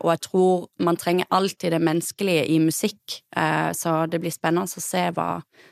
[0.00, 4.66] og jeg tror man trenger alltid det menneskelige i musikk, eh, så det blir spennende
[4.66, 5.26] å se hva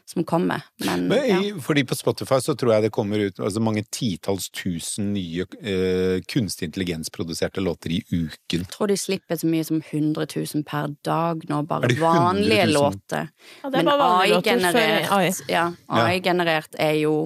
[0.07, 0.63] som kommer.
[0.85, 1.41] Men, Men ja.
[1.63, 6.21] fordi på Spotify så tror jeg det kommer ut altså mange titalls tusen nye eh,
[6.31, 8.63] kunstig intelligensproduserte låter i uken.
[8.67, 11.99] Jeg tror de slipper så mye som 100 000 per dag nå, Er bare det
[12.01, 13.31] vanlige låter.
[13.63, 15.33] Ja, det er Men AI-generert AI.
[15.49, 17.17] ja, AI-generert er jo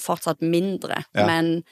[0.00, 1.26] fortsatt mindre, Ja.
[1.26, 1.62] men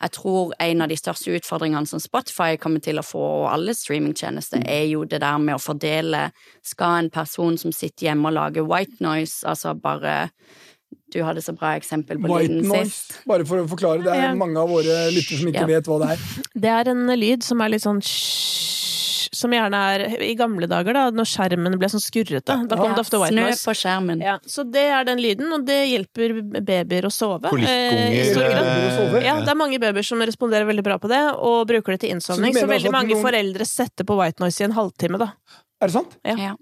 [0.00, 3.74] jeg tror en av de største utfordringene som Spotify kommer til å få, og alle
[3.74, 6.30] streamingtjenester, er jo det der med å fordele
[6.62, 10.30] Skal en person som sitter hjemme og lager white noise, altså bare
[11.12, 13.18] Du hadde så bra eksempel på White lyden noise, sist.
[13.26, 14.02] bare for å forklare.
[14.04, 14.30] Det Ja.
[14.30, 15.66] er mange av våre lyttere som ikke Ja.
[15.66, 16.18] vet hva det er.
[16.54, 18.02] Det er en lyd som er litt sånn
[19.38, 22.56] Som gjerne er i gamle dager, da, når skjermen ble sånn skurrete.
[22.68, 23.62] Da kom det ofte white Snø noise.
[23.68, 24.22] på skjermen.
[24.24, 26.34] Ja, så det er den lyden, og det hjelper
[26.66, 27.46] babyer å sove.
[27.52, 29.26] Kolikkunger, eh, eh?
[29.28, 32.14] Ja, det er mange babyer som responderer veldig bra på det, og bruker det til
[32.16, 32.52] innsovning.
[32.54, 35.32] Så Så, altså veldig mange noen- foreldre setter på white noise i en halvtime, da.
[35.80, 36.16] Er det sant?
[36.24, 36.54] Ja.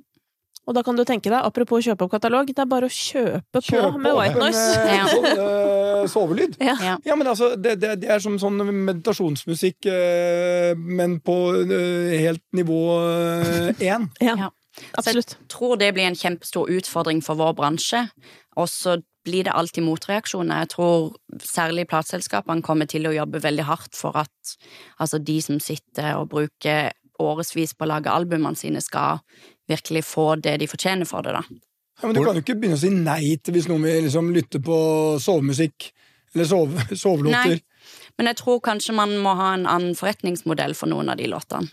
[0.67, 3.61] Og da kan du tenke deg, apropos kjøpe opp katalog, det er bare å kjøpe
[3.63, 4.65] på med white noise.
[4.83, 5.07] eh, Ja.
[5.13, 6.57] sånn eh, sovelyd.
[6.59, 6.75] Ja.
[7.07, 7.15] Ja.
[7.17, 12.81] Men altså, det, det, det er som sånn meditasjonsmusikk, eh, men på eh, helt nivå
[13.79, 14.09] én.
[14.27, 14.51] Ja, Ja.
[14.99, 15.37] absolutt.
[15.39, 18.03] Jeg tror det blir en kjempestor utfordring for vår bransje.
[18.61, 20.61] Og så blir det alltid motreaksjoner.
[20.67, 24.53] Jeg tror særlig plateselskapene kommer til å jobbe veldig hardt for at
[25.03, 29.23] altså de som sitter og bruker årevis på å lage albumene sine, skal
[29.69, 31.43] virkelig få det de fortjener for det, da.
[31.97, 34.29] Ja, men du kan jo ikke begynne å si nei til hvis noen vil liksom
[34.35, 34.77] lytte på
[35.23, 35.91] sovemusikk.
[36.35, 37.57] Eller sove, sovelåter.
[37.57, 37.63] Nei.
[38.19, 41.69] Men jeg tror kanskje man må ha en annen forretningsmodell for noen av de låtene.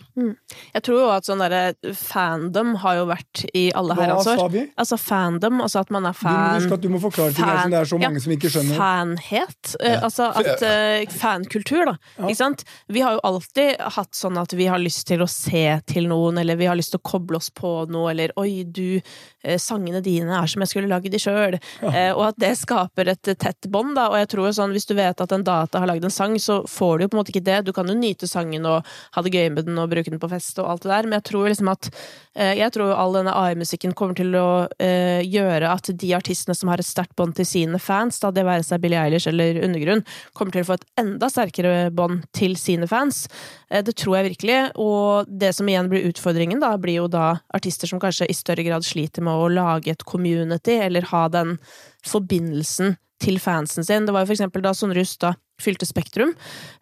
[0.74, 4.36] Jeg tror jo at sånn derre fandom har jo vært i alle Hva herrens sa
[4.44, 4.50] år.
[4.52, 4.64] vi?
[4.80, 7.74] Altså fandom, altså at man er Du må at du må forklare ting her som
[7.74, 8.78] det er så ja, mange som ikke skjønner.
[8.78, 9.74] Fanhet.
[9.80, 10.00] Ja.
[10.06, 11.96] altså at uh, Fankultur, da.
[12.18, 12.28] Ja.
[12.28, 12.64] Ikke sant?
[12.92, 16.38] Vi har jo alltid hatt sånn at vi har lyst til å se til noen,
[16.42, 19.00] eller vi har lyst til å koble oss på noe, eller oi, du,
[19.44, 21.58] eh, sangene dine er som jeg skulle lagd de sjøl.
[21.84, 24.08] Eh, og at det skaper et tett bånd, da.
[24.12, 26.36] Og jeg tror jo sånn, hvis du vet at en data har lagd en sang,
[26.40, 27.60] så får du jo på en måte ikke det.
[27.66, 30.30] Du kan jo nyte sangen og ha det gøy med den og bruke den på
[30.32, 31.90] fest og alt det der, men jeg tror liksom at
[32.34, 36.70] eh, Jeg tror all denne AI-musikken kommer til å eh, gjøre at de artistene som
[36.72, 40.04] har et sterkt bånd til sine fans, da det være seg Billie Eilish eller Undergrunn,
[40.34, 43.24] kommer til å få et enda sterkere bånd til sine fans.
[43.70, 44.58] Eh, det tror jeg virkelig.
[44.80, 48.66] Og det som igjen blir utfordringen, da, blir jo da artister som kanskje i større
[48.66, 51.56] grad sliter med å lage et community, eller ha den
[52.04, 54.06] forbindelsen til fansen sin.
[54.06, 56.32] Det var jo for eksempel da Sondre Justad fylte Spektrum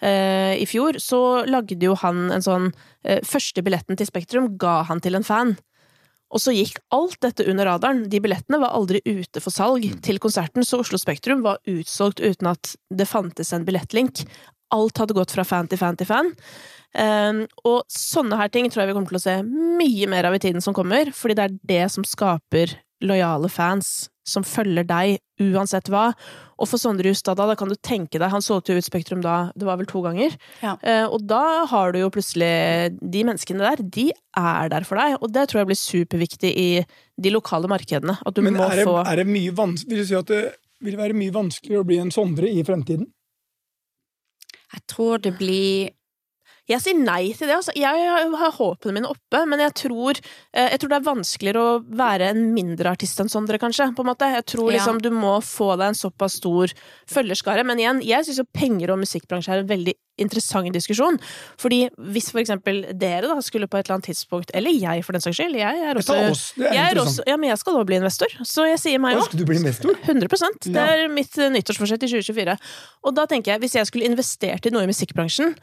[0.01, 2.71] eh, i fjor, så lagde jo han en sånn
[3.05, 5.55] eh, Første billetten til Spektrum ga han til en fan.
[6.33, 8.07] Og så gikk alt dette under radaren.
[8.09, 12.49] De billettene var aldri ute for salg til konserten, så Oslo Spektrum var utsolgt uten
[12.55, 14.25] at det fantes en billettlink.
[14.73, 16.33] Alt hadde gått fra fan til fan til fan.
[16.93, 20.37] Um, og sånne her ting tror jeg vi kommer til å se mye mer av
[20.37, 25.19] i tiden som kommer, fordi det er det som skaper lojale fans som følger deg
[25.43, 26.11] uansett hva.
[26.63, 29.23] Og for Sondre Justad, da, da kan du tenke deg, han solgte jo ut Spektrum
[29.25, 30.37] da, det var vel to ganger.
[30.63, 30.77] Ja.
[30.79, 34.09] Eh, og da har du jo plutselig De menneskene der, de
[34.39, 36.69] er der for deg, og det tror jeg blir superviktig i
[37.23, 38.19] de lokale markedene.
[38.23, 40.31] At du Men må er det, få er det mye vanskelig, vil du si at
[40.31, 40.45] det
[40.83, 43.11] vil være mye vanskeligere å bli en Sondre i fremtiden?
[44.73, 45.93] Jeg tror det blir
[46.71, 47.57] Jeg sier nei til det.
[47.59, 47.73] Altså.
[47.75, 48.07] Jeg
[48.39, 50.19] har håpene mine oppe, men jeg tror,
[50.55, 53.89] eh, jeg tror det er vanskeligere å være en mindre artist enn Sondre, kanskje.
[53.97, 54.29] På en måte.
[54.31, 54.79] Jeg tror Ja.
[54.79, 56.69] liksom du må få deg en såpass stor
[57.11, 57.67] følgerskare.
[57.67, 61.19] Men igjen, jeg syns jo penger og musikkbransje er en veldig interessant diskusjon.
[61.59, 65.13] Fordi hvis for eksempel dere da skulle på et eller annet tidspunkt, eller jeg for
[65.13, 67.59] den saks skyld Jeg er også, er oss, er jeg er også ja, men jeg
[67.59, 69.25] skal også bli investor, så jeg sier meg òg.
[69.25, 69.95] Skal du bli investor?
[70.05, 70.29] 100
[70.73, 72.59] Det er mitt nyttårsforsett i 2024.
[73.05, 75.57] Og da tenker jeg, hvis jeg skulle investert i noe i musikkbransjen,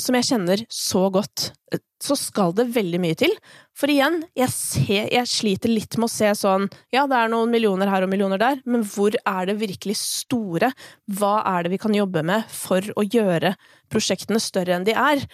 [0.00, 3.32] som jeg kjenner så godt, eh, så skal det veldig mye til.
[3.76, 7.52] For igjen, jeg, ser, jeg sliter litt med å se sånn Ja, det er noen
[7.52, 10.72] millioner her og millioner der, men hvor er det virkelig store?
[11.18, 13.54] Hva er det vi kan jobbe med for å gjøre
[13.92, 15.24] prosjektene større enn de er?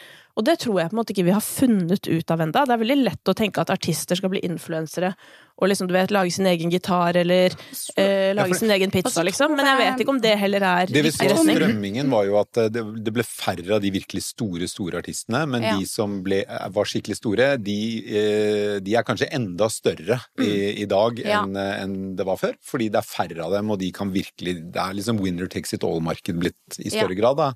[0.40, 2.64] Og det tror jeg på en måte ikke vi har funnet ut av enda.
[2.64, 5.12] Det er veldig lett å tenke at artister skal bli influensere
[5.61, 7.53] og liksom, du vet, lage sin egen gitar eller
[8.00, 9.53] eh, lage for- sin egen pizza, så liksom.
[9.59, 12.38] Men jeg vet ikke om det heller er Det vi så av strømmingen var jo
[12.40, 15.74] at eh, det, det ble færre av de virkelig store, store artistene, men Ja.
[15.76, 17.76] de som ble, eh, var skikkelig store, de,
[18.09, 21.42] eh, de er kanskje enda større i, i dag Ja.
[21.44, 22.57] enn en det var før.
[22.64, 25.74] Fordi det er færre av dem, og de kan virkelig Det er liksom winner takes
[25.76, 27.53] it all-marked blitt i større grad, da.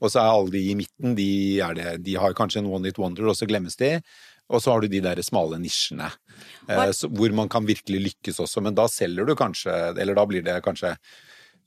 [0.00, 1.28] Og så er alle de i midten, de,
[1.64, 3.94] er det, de har kanskje en one hit wonder, og så glemmes de.
[4.52, 6.10] Og så har du de der smale nisjene,
[6.68, 8.62] eh, så, hvor man kan virkelig lykkes også.
[8.62, 10.92] Men da selger du kanskje Eller da blir det kanskje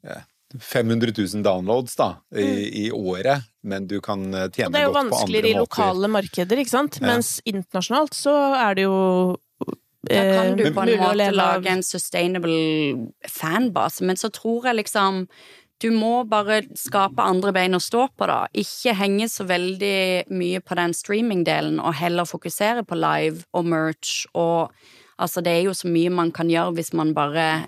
[0.07, 0.21] eh,
[0.59, 4.71] 500 000 downloads da, i, i året, men du kan tjene godt på Og måter.
[4.71, 5.65] det er jo vanskeligere andre i måter.
[5.67, 6.97] lokale markeder, ikke sant?
[7.01, 7.05] Ja.
[7.11, 8.97] Mens internasjonalt så er det jo
[10.09, 14.79] Da kan du eh, på en måte lage en sustainable fanbase, men så tror jeg
[14.79, 15.25] liksom
[15.79, 18.45] du må bare skape andre bein å stå på, da.
[18.53, 24.25] Ikke henge så veldig mye på den streamingdelen, og heller fokusere på live og merch
[24.33, 24.73] og
[25.19, 27.67] Altså, det er jo så mye man kan gjøre hvis man bare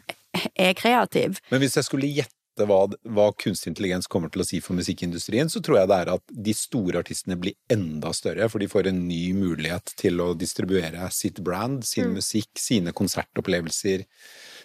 [0.56, 1.42] er kreativ.
[1.52, 5.52] Men hvis jeg skulle gjette hva, hva kunstig intelligens kommer til å si for musikkindustrien,
[5.52, 8.88] så tror jeg det er at de store artistene blir enda større, for de får
[8.88, 12.22] en ny mulighet til å distribuere sitt brand, sin Mm.
[12.22, 14.06] musikk, sine konsertopplevelser,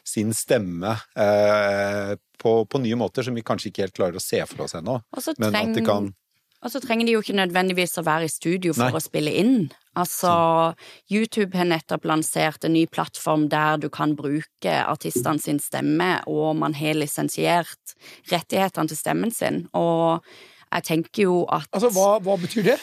[0.07, 4.39] sin stemme, eh, på, på nye måter som vi kanskje ikke helt klarer å se
[4.47, 5.01] for oss ennå.
[5.17, 6.15] Og så Men at de treng- kan
[6.63, 8.97] Og så trenger de jo ikke nødvendigvis å være i studio for Nei.
[8.99, 9.71] å spille inn.
[9.97, 10.75] Altså,
[11.13, 16.57] YouTube har nettopp lansert en ny plattform der du kan bruke artistene sin stemme, og
[16.57, 17.95] man har lisensiert
[18.33, 19.67] rettighetene til stemmen sin.
[19.75, 20.23] Og
[20.73, 22.79] jeg tenker jo at Altså, hva, hva betyr det?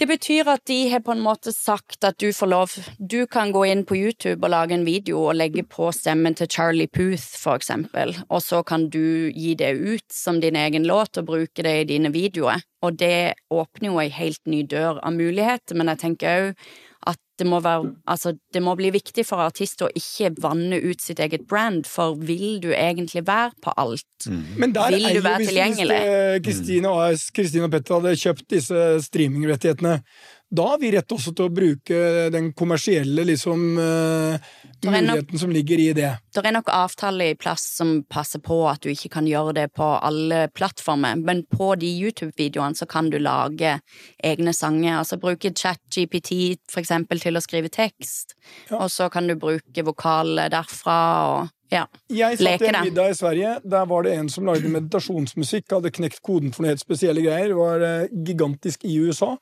[0.00, 3.50] Det betyr at de har på en måte sagt at du får lov Du kan
[3.52, 7.26] gå inn på YouTube og lage en video og legge på stemmen til Charlie Puth,
[7.36, 11.66] for eksempel, og så kan du gi det ut som din egen låt og bruke
[11.66, 12.64] det i dine videoer.
[12.80, 16.64] Og det åpner jo ei helt ny dør av muligheter, men jeg tenker òg
[17.08, 21.00] at det må, være, altså, det må bli viktig for artister å ikke vanne ut
[21.00, 24.26] sitt eget brand, for vil du egentlig være på alt?
[24.60, 26.00] Men der Vil er du jo, være hvis- tilgjengelig?
[26.02, 26.92] Hvis eh, Kristine
[27.32, 30.02] Kristine og Petter hadde kjøpt disse streamingrettighetene,
[30.50, 31.98] da har vi rett også til å bruke
[32.34, 34.40] den kommersielle liksom, eh, er
[34.82, 36.10] nok- muligheten som ligger i det.
[36.34, 39.72] Det er nok avtaler i plass som passer på at du ikke kan gjøre det
[39.74, 43.80] på alle plattformer, men på de YouTube-videoene så kan du lage
[44.24, 44.98] egne sanger.
[44.98, 48.34] Altså bruke ChatGPT for eksempel til å skrive tekst,
[48.70, 48.78] Ja.
[48.78, 50.98] og så kan du bruke vokaler derfra
[51.40, 51.86] og ja.
[52.10, 53.60] Jeg satt i en middag i Sverige.
[53.62, 57.54] Der var det en som lagde meditasjonsmusikk, hadde knekt koden for noe helt spesielle greier.
[57.54, 59.36] Var eh, gigantisk i USA.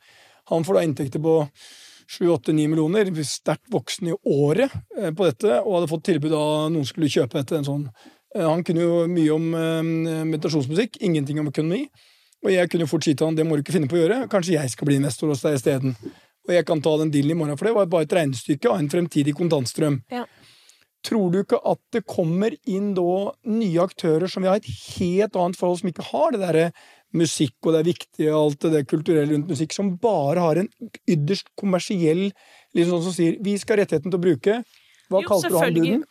[0.48, 1.40] Han får da inntekter på
[2.08, 6.86] 7-8-9 millioner, sterkt voksen i året eh, på dette, og hadde fått tilbud av noen
[6.88, 7.58] skulle kjøpe dette.
[7.58, 7.88] En sånn.
[8.34, 11.84] Eh, Han kunne jo mye om eh, meditasjonsmusikk, ingenting om økonomi.
[12.46, 14.02] Og jeg kunne jo fort si til han det må du ikke finne på å
[14.04, 15.96] gjøre, kanskje jeg skal bli investor hos deg isteden.
[16.48, 18.78] Og jeg kan ta den dealen i morgen, for det var bare et regnestykke av
[18.80, 19.98] en fremtidig kontantstrøm.
[20.14, 20.22] Ja.
[21.06, 25.36] Tror du ikke at det kommer inn da nye aktører som vi har et helt
[25.38, 26.70] annet forhold, som ikke har det derre
[27.16, 30.68] musikk og det er viktig og alt det kulturelle rundt musikk, som bare har en
[31.08, 32.28] ytterst kommersiell
[32.76, 34.62] liksom sånn som sier 'vi skal ha rettigheten til å bruke'.
[35.08, 36.04] Hva Jo, kalte du han duden?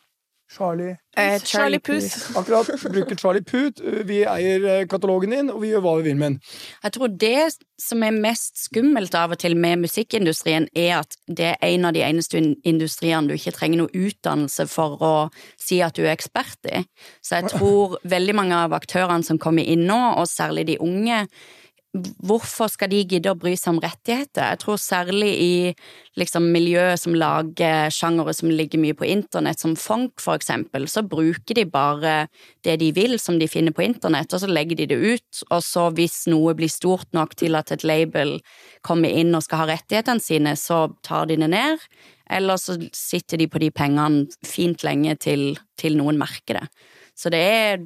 [0.49, 2.13] Charlie Eh, Charlie Puth.
[2.37, 2.67] Akkurat.
[2.93, 3.81] Bruker Charlie Puth.
[4.05, 6.37] Vi eier eh, katalogen din, og vi gjør hva vi vil med den.
[6.85, 11.55] Jeg tror det som er mest skummelt av og til med musikkindustrien, er at det
[11.55, 15.13] er en av de eneste in- industriene du ikke trenger noe utdannelse for å
[15.57, 16.83] si at du er ekspert i.
[17.25, 21.25] Så jeg tror veldig mange av aktørene som kommer inn nå, og særlig de unge,
[22.25, 24.53] Hvorfor skal de gidde å bry seg om rettigheter?
[24.53, 25.53] Jeg tror særlig i
[26.19, 31.03] liksom, miljøet som lager sjangere som ligger mye på internett, som funk for eksempel, så
[31.05, 32.15] bruker de bare
[32.65, 35.63] det de vil som de finner på internett, og så legger de det ut, og
[35.65, 38.37] så hvis noe blir stort nok til at et label
[38.85, 41.83] kommer inn og skal ha rettighetene sine, så tar de det ned,
[42.29, 46.67] eller så sitter de på de pengene fint lenge til, til noen merker det.
[47.17, 47.85] Så det er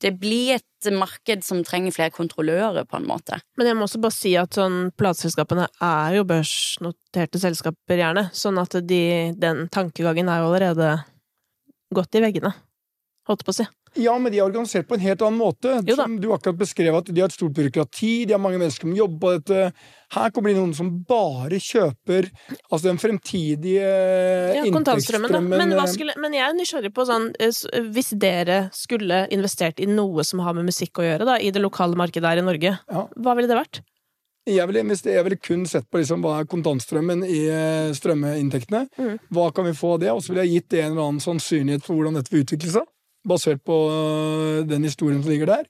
[0.00, 3.40] det blir et marked som trenger flere kontrollører, på en måte.
[3.58, 8.28] Men jeg må også bare si at sånn, plateselskapene er jo børsnoterte selskaper, gjerne.
[8.36, 9.02] Sånn at de,
[9.36, 10.94] den tankegangen er jo allerede
[11.94, 12.54] gått i veggene.
[13.30, 13.66] Holdt på å si.
[13.98, 15.72] Ja, men de er organisert på en helt annen måte.
[15.86, 15.96] Jo.
[15.98, 18.94] Som du akkurat beskrev, at de har et stort byråkrati, de har mange mennesker som
[18.94, 19.88] jobber på dette.
[20.14, 22.28] Her kommer det inn noen som bare kjøper
[22.70, 23.90] altså den fremtidige
[24.56, 25.40] Ja, kontantstrømmen, da.
[25.42, 29.86] Men, eh, skulle, men jeg er nysgjerrig på sånn eh, Hvis dere skulle investert i
[29.90, 32.78] noe som har med musikk å gjøre, da, i det lokale markedet her i Norge,
[32.90, 33.06] Ja.
[33.18, 33.82] hva ville det vært?
[34.48, 38.86] Jeg ville, jeg ville kun sett på liksom, hva er kontantstrømmen i eh, strømmeinntektene.
[38.98, 39.18] Mm.
[39.30, 40.14] Hva kan vi få av det?
[40.14, 42.72] Og så ville jeg gitt det en eller annen sannsynlighet for hvordan dette vil utvikle
[42.78, 42.88] seg.
[43.28, 45.64] Basert på øh, den historien som ligger der.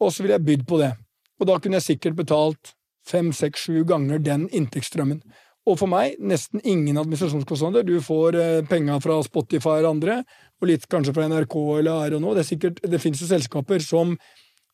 [0.00, 0.92] Og så ville jeg bydd på det.
[1.40, 2.74] Og da kunne jeg sikkert betalt
[3.06, 5.20] fem, seks, sju ganger den inntektsstrømmen.
[5.66, 7.84] Og for meg nesten ingen administrasjonskostnader.
[7.88, 10.16] Du får eh, penga fra Spotify eller andre,
[10.60, 12.34] og litt kanskje fra NRK eller og noe.
[12.36, 14.12] Det, er sikkert, det finnes jo selskaper som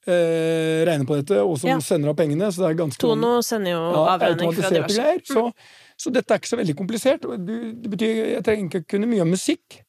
[0.06, 1.78] eh, regner på dette, og som Ja.
[1.84, 2.48] sender av pengene.
[2.50, 4.96] Så det er ganske Tono sender jo ja, avregning fra diverse.
[4.98, 5.22] greier.
[5.24, 5.52] Så,
[6.00, 7.22] så dette er ikke så veldig komplisert.
[7.22, 9.82] Du, det betyr Jeg trenger ikke kunne mye om musikk.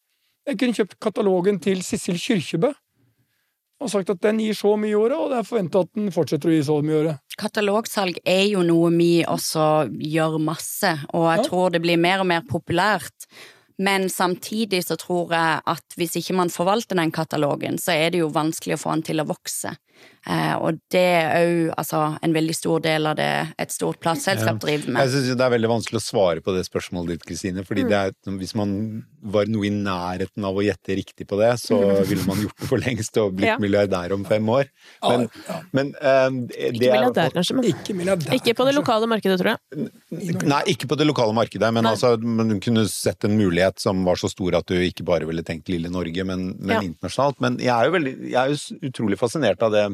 [0.48, 2.72] Jeg kunne kjøpt katalogen til Sissel Kyrkjebø
[3.82, 6.12] og sagt at den gir så mye i året, og det er forventa at den
[6.14, 7.22] fortsetter å gi så mye i året.
[7.42, 11.48] Katalogsalg er jo noe vi også gjør masse, og jeg Ja.
[11.50, 13.26] tror det blir mer og mer populært.
[13.80, 18.20] Men samtidig så tror jeg at hvis ikke man forvalter den katalogen, så er det
[18.20, 19.74] jo vanskelig å få den til å vokse.
[20.22, 24.60] Eh, og det er òg altså, en veldig stor del av det et stort plateselskap
[24.62, 25.00] driver med.
[25.02, 25.14] Jeg med.
[25.16, 27.64] syns det er veldig vanskelig å svare på det spørsmålet ditt, Kristine.
[27.66, 28.76] fordi det er, hvis man
[29.22, 32.70] var noe i nærheten av å gjette riktig på det, så ville man gjort det
[32.70, 33.58] for lengst og blitt Ja.
[33.58, 34.70] milliardær om fem år.
[35.02, 38.76] Men, Ja, men eh, det Ikke er milliardær, kanskje, men Ikke milliardær, ikke på det
[38.78, 39.90] lokale markedet, tror jeg.
[40.46, 41.96] Nei, ikke på det lokale markedet, men Nei.
[41.96, 45.42] altså, man kunne sett en mulighet som var så stor at du ikke bare ville
[45.44, 46.82] tenkt lille Norge, men, men Ja.
[46.86, 47.42] internasjonalt.
[47.42, 49.91] Men jeg er jo veldig, jeg er jo utrolig fascinert av det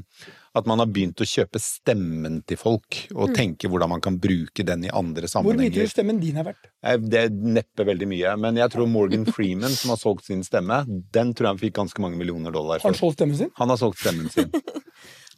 [0.57, 4.65] at man har begynt å kjøpe stemmen til folk, og tenke hvordan man kan bruke
[4.65, 5.59] den i andre sammenhenger.
[5.59, 6.69] Hvor mye tror du stemmen din er verdt?
[7.11, 10.81] Det er neppe veldig mye, men jeg tror Morgan Freeman, som har solgt sin stemme,
[10.87, 13.05] den tror jeg han fikk ganske mange millioner dollar Har han for.
[13.07, 13.53] solgt stemmen sin?
[13.61, 14.49] Han har solgt stemmen sin.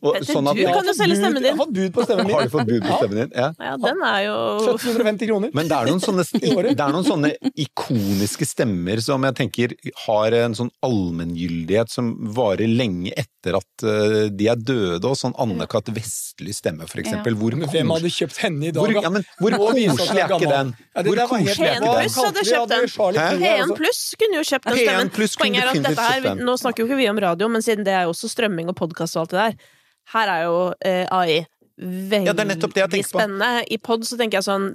[0.01, 1.43] Og Petter, sånn at- du kan jo selge stemmen din.
[1.43, 2.35] Jeg har fått bud på stemmen min.
[2.35, 3.31] Har du fått bud på stemmen din?
[3.35, 3.47] Ja.
[3.59, 5.49] Ja, den er jo 1750 kroner.
[5.53, 6.23] Men det er, noen sånne,
[6.75, 9.75] det er noen sånne ikoniske stemmer som jeg tenker
[10.05, 15.35] har en sånn allmenngyldighet som varer lenge etter at eh, de er døde, og sånn
[15.39, 15.91] Anne-Kat.
[15.95, 17.35] Vestly stemme, for eksempel.
[17.39, 18.83] Hvor Men hvem hadde kjøpt henne i dag?
[18.83, 19.01] hvor, da?
[19.03, 20.73] ja, men, hvor koselig er ikke den?
[20.95, 22.29] Hvor koselig er ikke den?
[22.29, 22.87] hadde kjøpt den.
[22.89, 23.29] Charlie Hæ?
[23.39, 23.75] P1 altså.
[23.79, 25.11] pluss kunne jo kjøpt den stemmen.
[25.39, 26.39] Poenget er at dette her.
[26.39, 28.77] Nå snakker jo ikke vi om radio, men siden det er jo også strømming og
[28.79, 29.75] podkast og alt det der,
[30.13, 31.39] her er jo eh, AI
[31.79, 33.19] veldig Ja, det er nettopp det jeg tenker på.
[33.19, 33.49] spennende.
[33.71, 34.65] I pod så tenker jeg sånn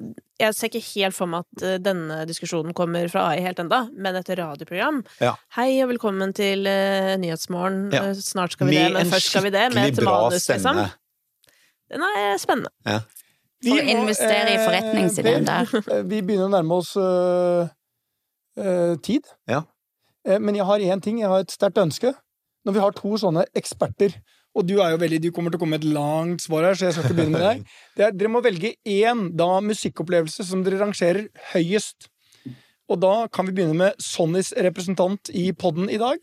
[0.41, 3.85] Jeg ser ikke helt for meg at eh, denne diskusjonen kommer fra AI helt enda,
[3.93, 5.03] men et radioprogram.
[5.23, 5.35] Ja.
[5.59, 7.93] Hei og velkommen til uh, Nyhetsmorgen.
[7.95, 8.07] Ja.
[8.19, 9.69] Snart skal vi det, men først skal vi det.
[9.75, 10.81] Med et manus, liksom.
[11.93, 12.73] Den er spennende.
[12.89, 13.03] Ja.
[13.65, 17.71] Vi For å investere i forretningsideen eh, Vi begynner å nærme oss uh,
[18.61, 19.29] uh, tid.
[19.51, 19.63] Ja.
[20.27, 22.15] Eh, Men jeg har én ting, jeg har et sterkt ønske.
[22.65, 24.17] Når vi har to sånne eksperter,
[24.55, 26.79] og du er jo veldig, du kommer til å komme med et langt svar her,
[26.79, 27.63] så jeg skal ikke begynne med deg.
[27.99, 32.09] Det er, dere må velge én da musikkopplevelse som dere rangerer høyest.
[32.91, 36.21] Og da kan vi begynne med Sonnys representant i podden i dag.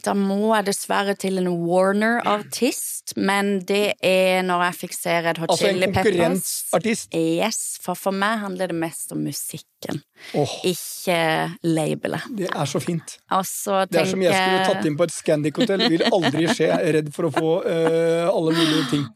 [0.00, 5.40] Da må jeg dessverre til en Warner-artist, men det er når jeg fikk se Red
[5.42, 6.06] Hot Altså en Chili Peppers.
[6.06, 7.16] konkurrentartist.
[7.18, 10.00] Yes, for for meg handler det mest om musikken,
[10.38, 10.54] oh.
[10.64, 11.18] ikke
[11.68, 12.24] labelet.
[12.38, 13.18] det er så fint.
[13.28, 15.84] Altså, så Det er som jeg skulle tatt inn på et Scandic-hotell.
[15.92, 16.70] Vil aldri skje.
[16.70, 19.06] Jeg er redd for å få uh, alle mulige ting.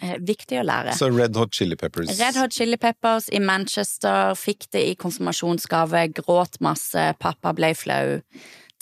[0.00, 0.96] eh, Viktig å lære.
[0.96, 2.16] Så Red Hot Chili Peppers.
[2.16, 8.22] Red Hot Chili Peppers i Manchester, fikk det i konfirmasjonsgave, gråt masse, pappa ble flau.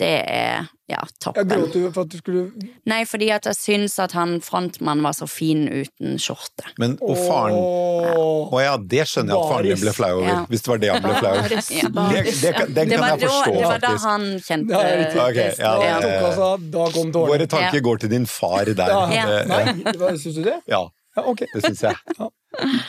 [0.00, 1.48] Det er ja, Jeg toppen.
[1.50, 2.42] gråt du for at du skulle
[2.88, 6.64] Nei, fordi at jeg syns at han frontmannen var så fin uten skjorte.
[6.80, 10.30] Men, og faren Å ja, det skjønner jeg at faren din ble flau over.
[10.32, 10.38] Ja.
[10.48, 11.52] Hvis det var det han ble flau over.
[11.52, 11.90] Ja.
[11.92, 14.80] Det, det, den Det kan var, jeg da, forstå, det var da han kjente Det
[14.82, 17.32] er ja, Da kom tårene.
[17.36, 17.86] Våre tanker Ja.
[17.90, 18.96] går til din far der.
[19.12, 19.24] Ja.
[19.36, 19.42] Ja.
[19.52, 20.58] Nei, syns du det?
[20.68, 20.86] Ja,
[21.16, 21.44] Ja, ok.
[21.52, 22.32] det syns jeg.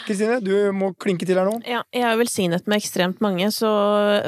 [0.07, 1.59] Kristine, du må klinke til her nå.
[1.68, 3.70] Ja, jeg er velsignet med ekstremt mange, så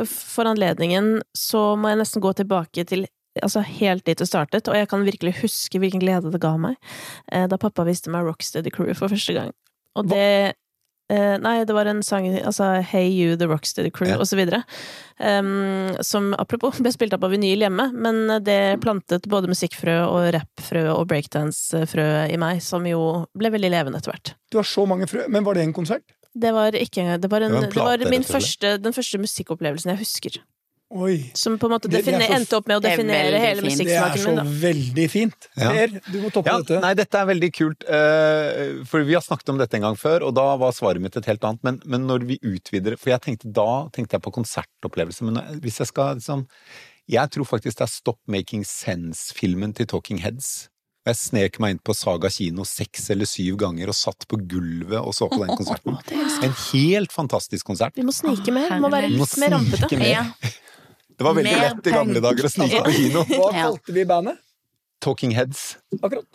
[0.09, 3.07] for anledningen så må jeg nesten gå tilbake til
[3.43, 6.77] Altså helt dit det startet, og jeg kan virkelig huske hvilken glede det ga meg
[7.27, 9.49] eh, da pappa viste meg Rocksteady Crew for første gang.
[9.99, 10.55] Og det
[11.09, 14.17] eh, Nei, det var en sang, altså Hey You, The Rocksteady Crew, Ja.
[14.17, 14.41] osv.
[15.19, 20.33] Um, som apropos ble spilt av på vinyl hjemme, men det plantet både musikkfrø og
[20.35, 24.33] rappfrø og breakdance-frø i meg, som jo ble veldig levende etter hvert.
[24.51, 25.27] Du har så mange frø.
[25.29, 26.03] Men var det en konsert?
[26.35, 29.17] Det var ikke Det var, en, Det var en det var min første, den første
[29.21, 30.41] musikkopplevelsen jeg husker.
[30.95, 31.15] Oi.
[31.35, 33.83] Som på en måte er definer, så- endte opp med å er definere hele musikksmaken
[33.83, 33.85] min.
[33.85, 34.43] Det er så min, da.
[34.67, 35.47] veldig fint.
[35.59, 35.69] Ja.
[35.75, 36.79] Per, du må toppe Ja, dette.
[36.85, 40.23] nei, dette er veldig kult, eh, for vi har snakket om dette en gang før,
[40.29, 43.21] og da var svaret mitt et helt annet, men, men når vi utvider, for jeg
[43.27, 46.47] tenkte da tenkte jeg på konsertopplevelse, men hvis jeg skal liksom,
[47.11, 50.69] jeg tror faktisk det er Stop Making Sense-filmen til Talking Heads.
[51.05, 54.97] Jeg snek meg inn på Saga kino seks eller syv ganger og satt på gulvet
[54.97, 55.99] og så på den konserten.
[56.45, 57.93] En helt fantastisk konsert.
[57.95, 58.71] Vi må snike mer.
[58.73, 59.99] Vi må være litt mer rampete.
[60.01, 60.23] Ja.
[61.18, 63.22] Det var veldig lett i gamle dager å snike på kino.
[63.39, 64.41] Hva kalte vi bandet?
[65.03, 65.78] Talking Heads.
[66.01, 66.26] Akkurat.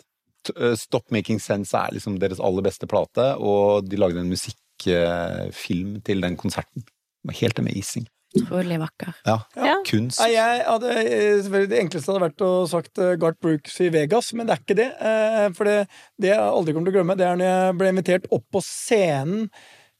[0.55, 5.99] Eh, Stop Making Sense er liksom deres aller beste plate, og de lagde en musikkfilm
[6.07, 6.83] til den konserten.
[6.85, 8.07] Det var helt amazing.
[8.31, 9.11] Utrolig vakker.
[9.27, 9.33] Ja.
[9.59, 9.73] Ja.
[9.85, 10.21] Kunst.
[10.23, 14.31] Ja, jeg hadde, eh, selvfølgelig Det enkleste hadde vært å sagt Gart Brooks i Vegas,
[14.33, 14.87] men det er ikke det.
[15.03, 15.75] eh, For det,
[16.17, 18.61] det jeg aldri kommer til å glemme, det er når jeg ble invitert opp på
[18.63, 19.49] scenen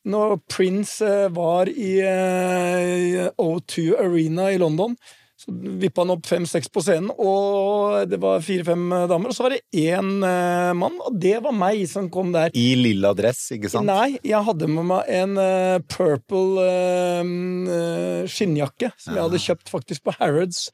[0.05, 4.95] når Prince eh, var i eh, O2 Arena i London.
[5.41, 9.31] Så vippa han opp fem-seks på scenen, og det var fire-fem damer.
[9.31, 12.53] Og så var det én uh, mann, og det var meg som kom der.
[12.53, 13.89] I lilla dress, ikke sant?
[13.89, 17.31] Nei, jeg hadde med meg en uh, purple uh,
[17.71, 20.67] eh, skinnjakke som jeg hadde kjøpt faktisk på Harrods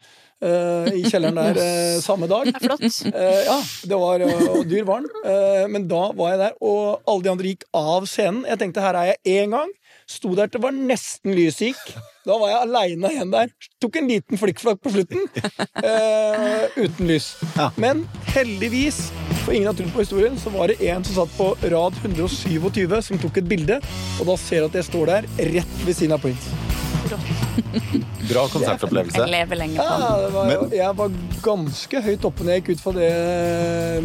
[0.44, 1.60] eh, i kjelleren der
[2.08, 2.50] samme dag.
[2.50, 3.00] Det er flott.
[3.12, 3.58] Eh, ja,
[3.92, 5.28] det var og dyr var den.
[5.32, 8.46] Eh, men da var jeg der, og alle de andre gikk av scenen.
[8.50, 9.74] Jeg tenkte her er jeg én gang.
[10.08, 11.98] Sto der til det var nesten lyset gikk.
[12.28, 13.50] Da var jeg aleine igjen der.
[13.84, 15.26] Tok en liten flikkflakk på slutten.
[15.84, 17.34] Uh, uten lys.
[17.58, 17.68] Ja.
[17.76, 19.02] Men heldigvis,
[19.44, 23.02] for ingen har trodd på historien, så var det en som satt på rad 127
[23.10, 23.82] som tok et bilde.
[24.22, 26.67] Og da ser jeg at jeg står der rett ved siden av Prince.
[28.28, 29.22] Bra konsertopplevelse.
[29.24, 30.34] Jeg lever lenge på den.
[30.36, 33.10] var, jeg var ganske høyt oppe når jeg gikk ut fra det,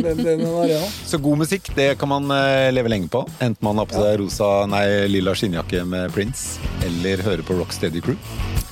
[0.03, 0.95] den, den arenaen.
[1.09, 3.25] Så god musikk, det kan man eh, leve lenge på.
[3.43, 8.03] Enten man har på seg rosa, nei, lilla skinnjakke med Prince, eller hører på Rocksteady
[8.05, 8.19] Crew.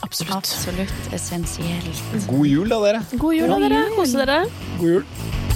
[0.06, 0.34] Absolutt.
[0.40, 2.02] Absolutt essensielt.
[2.30, 3.04] God jul, da, dere!
[3.20, 3.84] God jul, da, dere.
[3.98, 4.40] Kose dere.
[4.80, 5.49] God jul.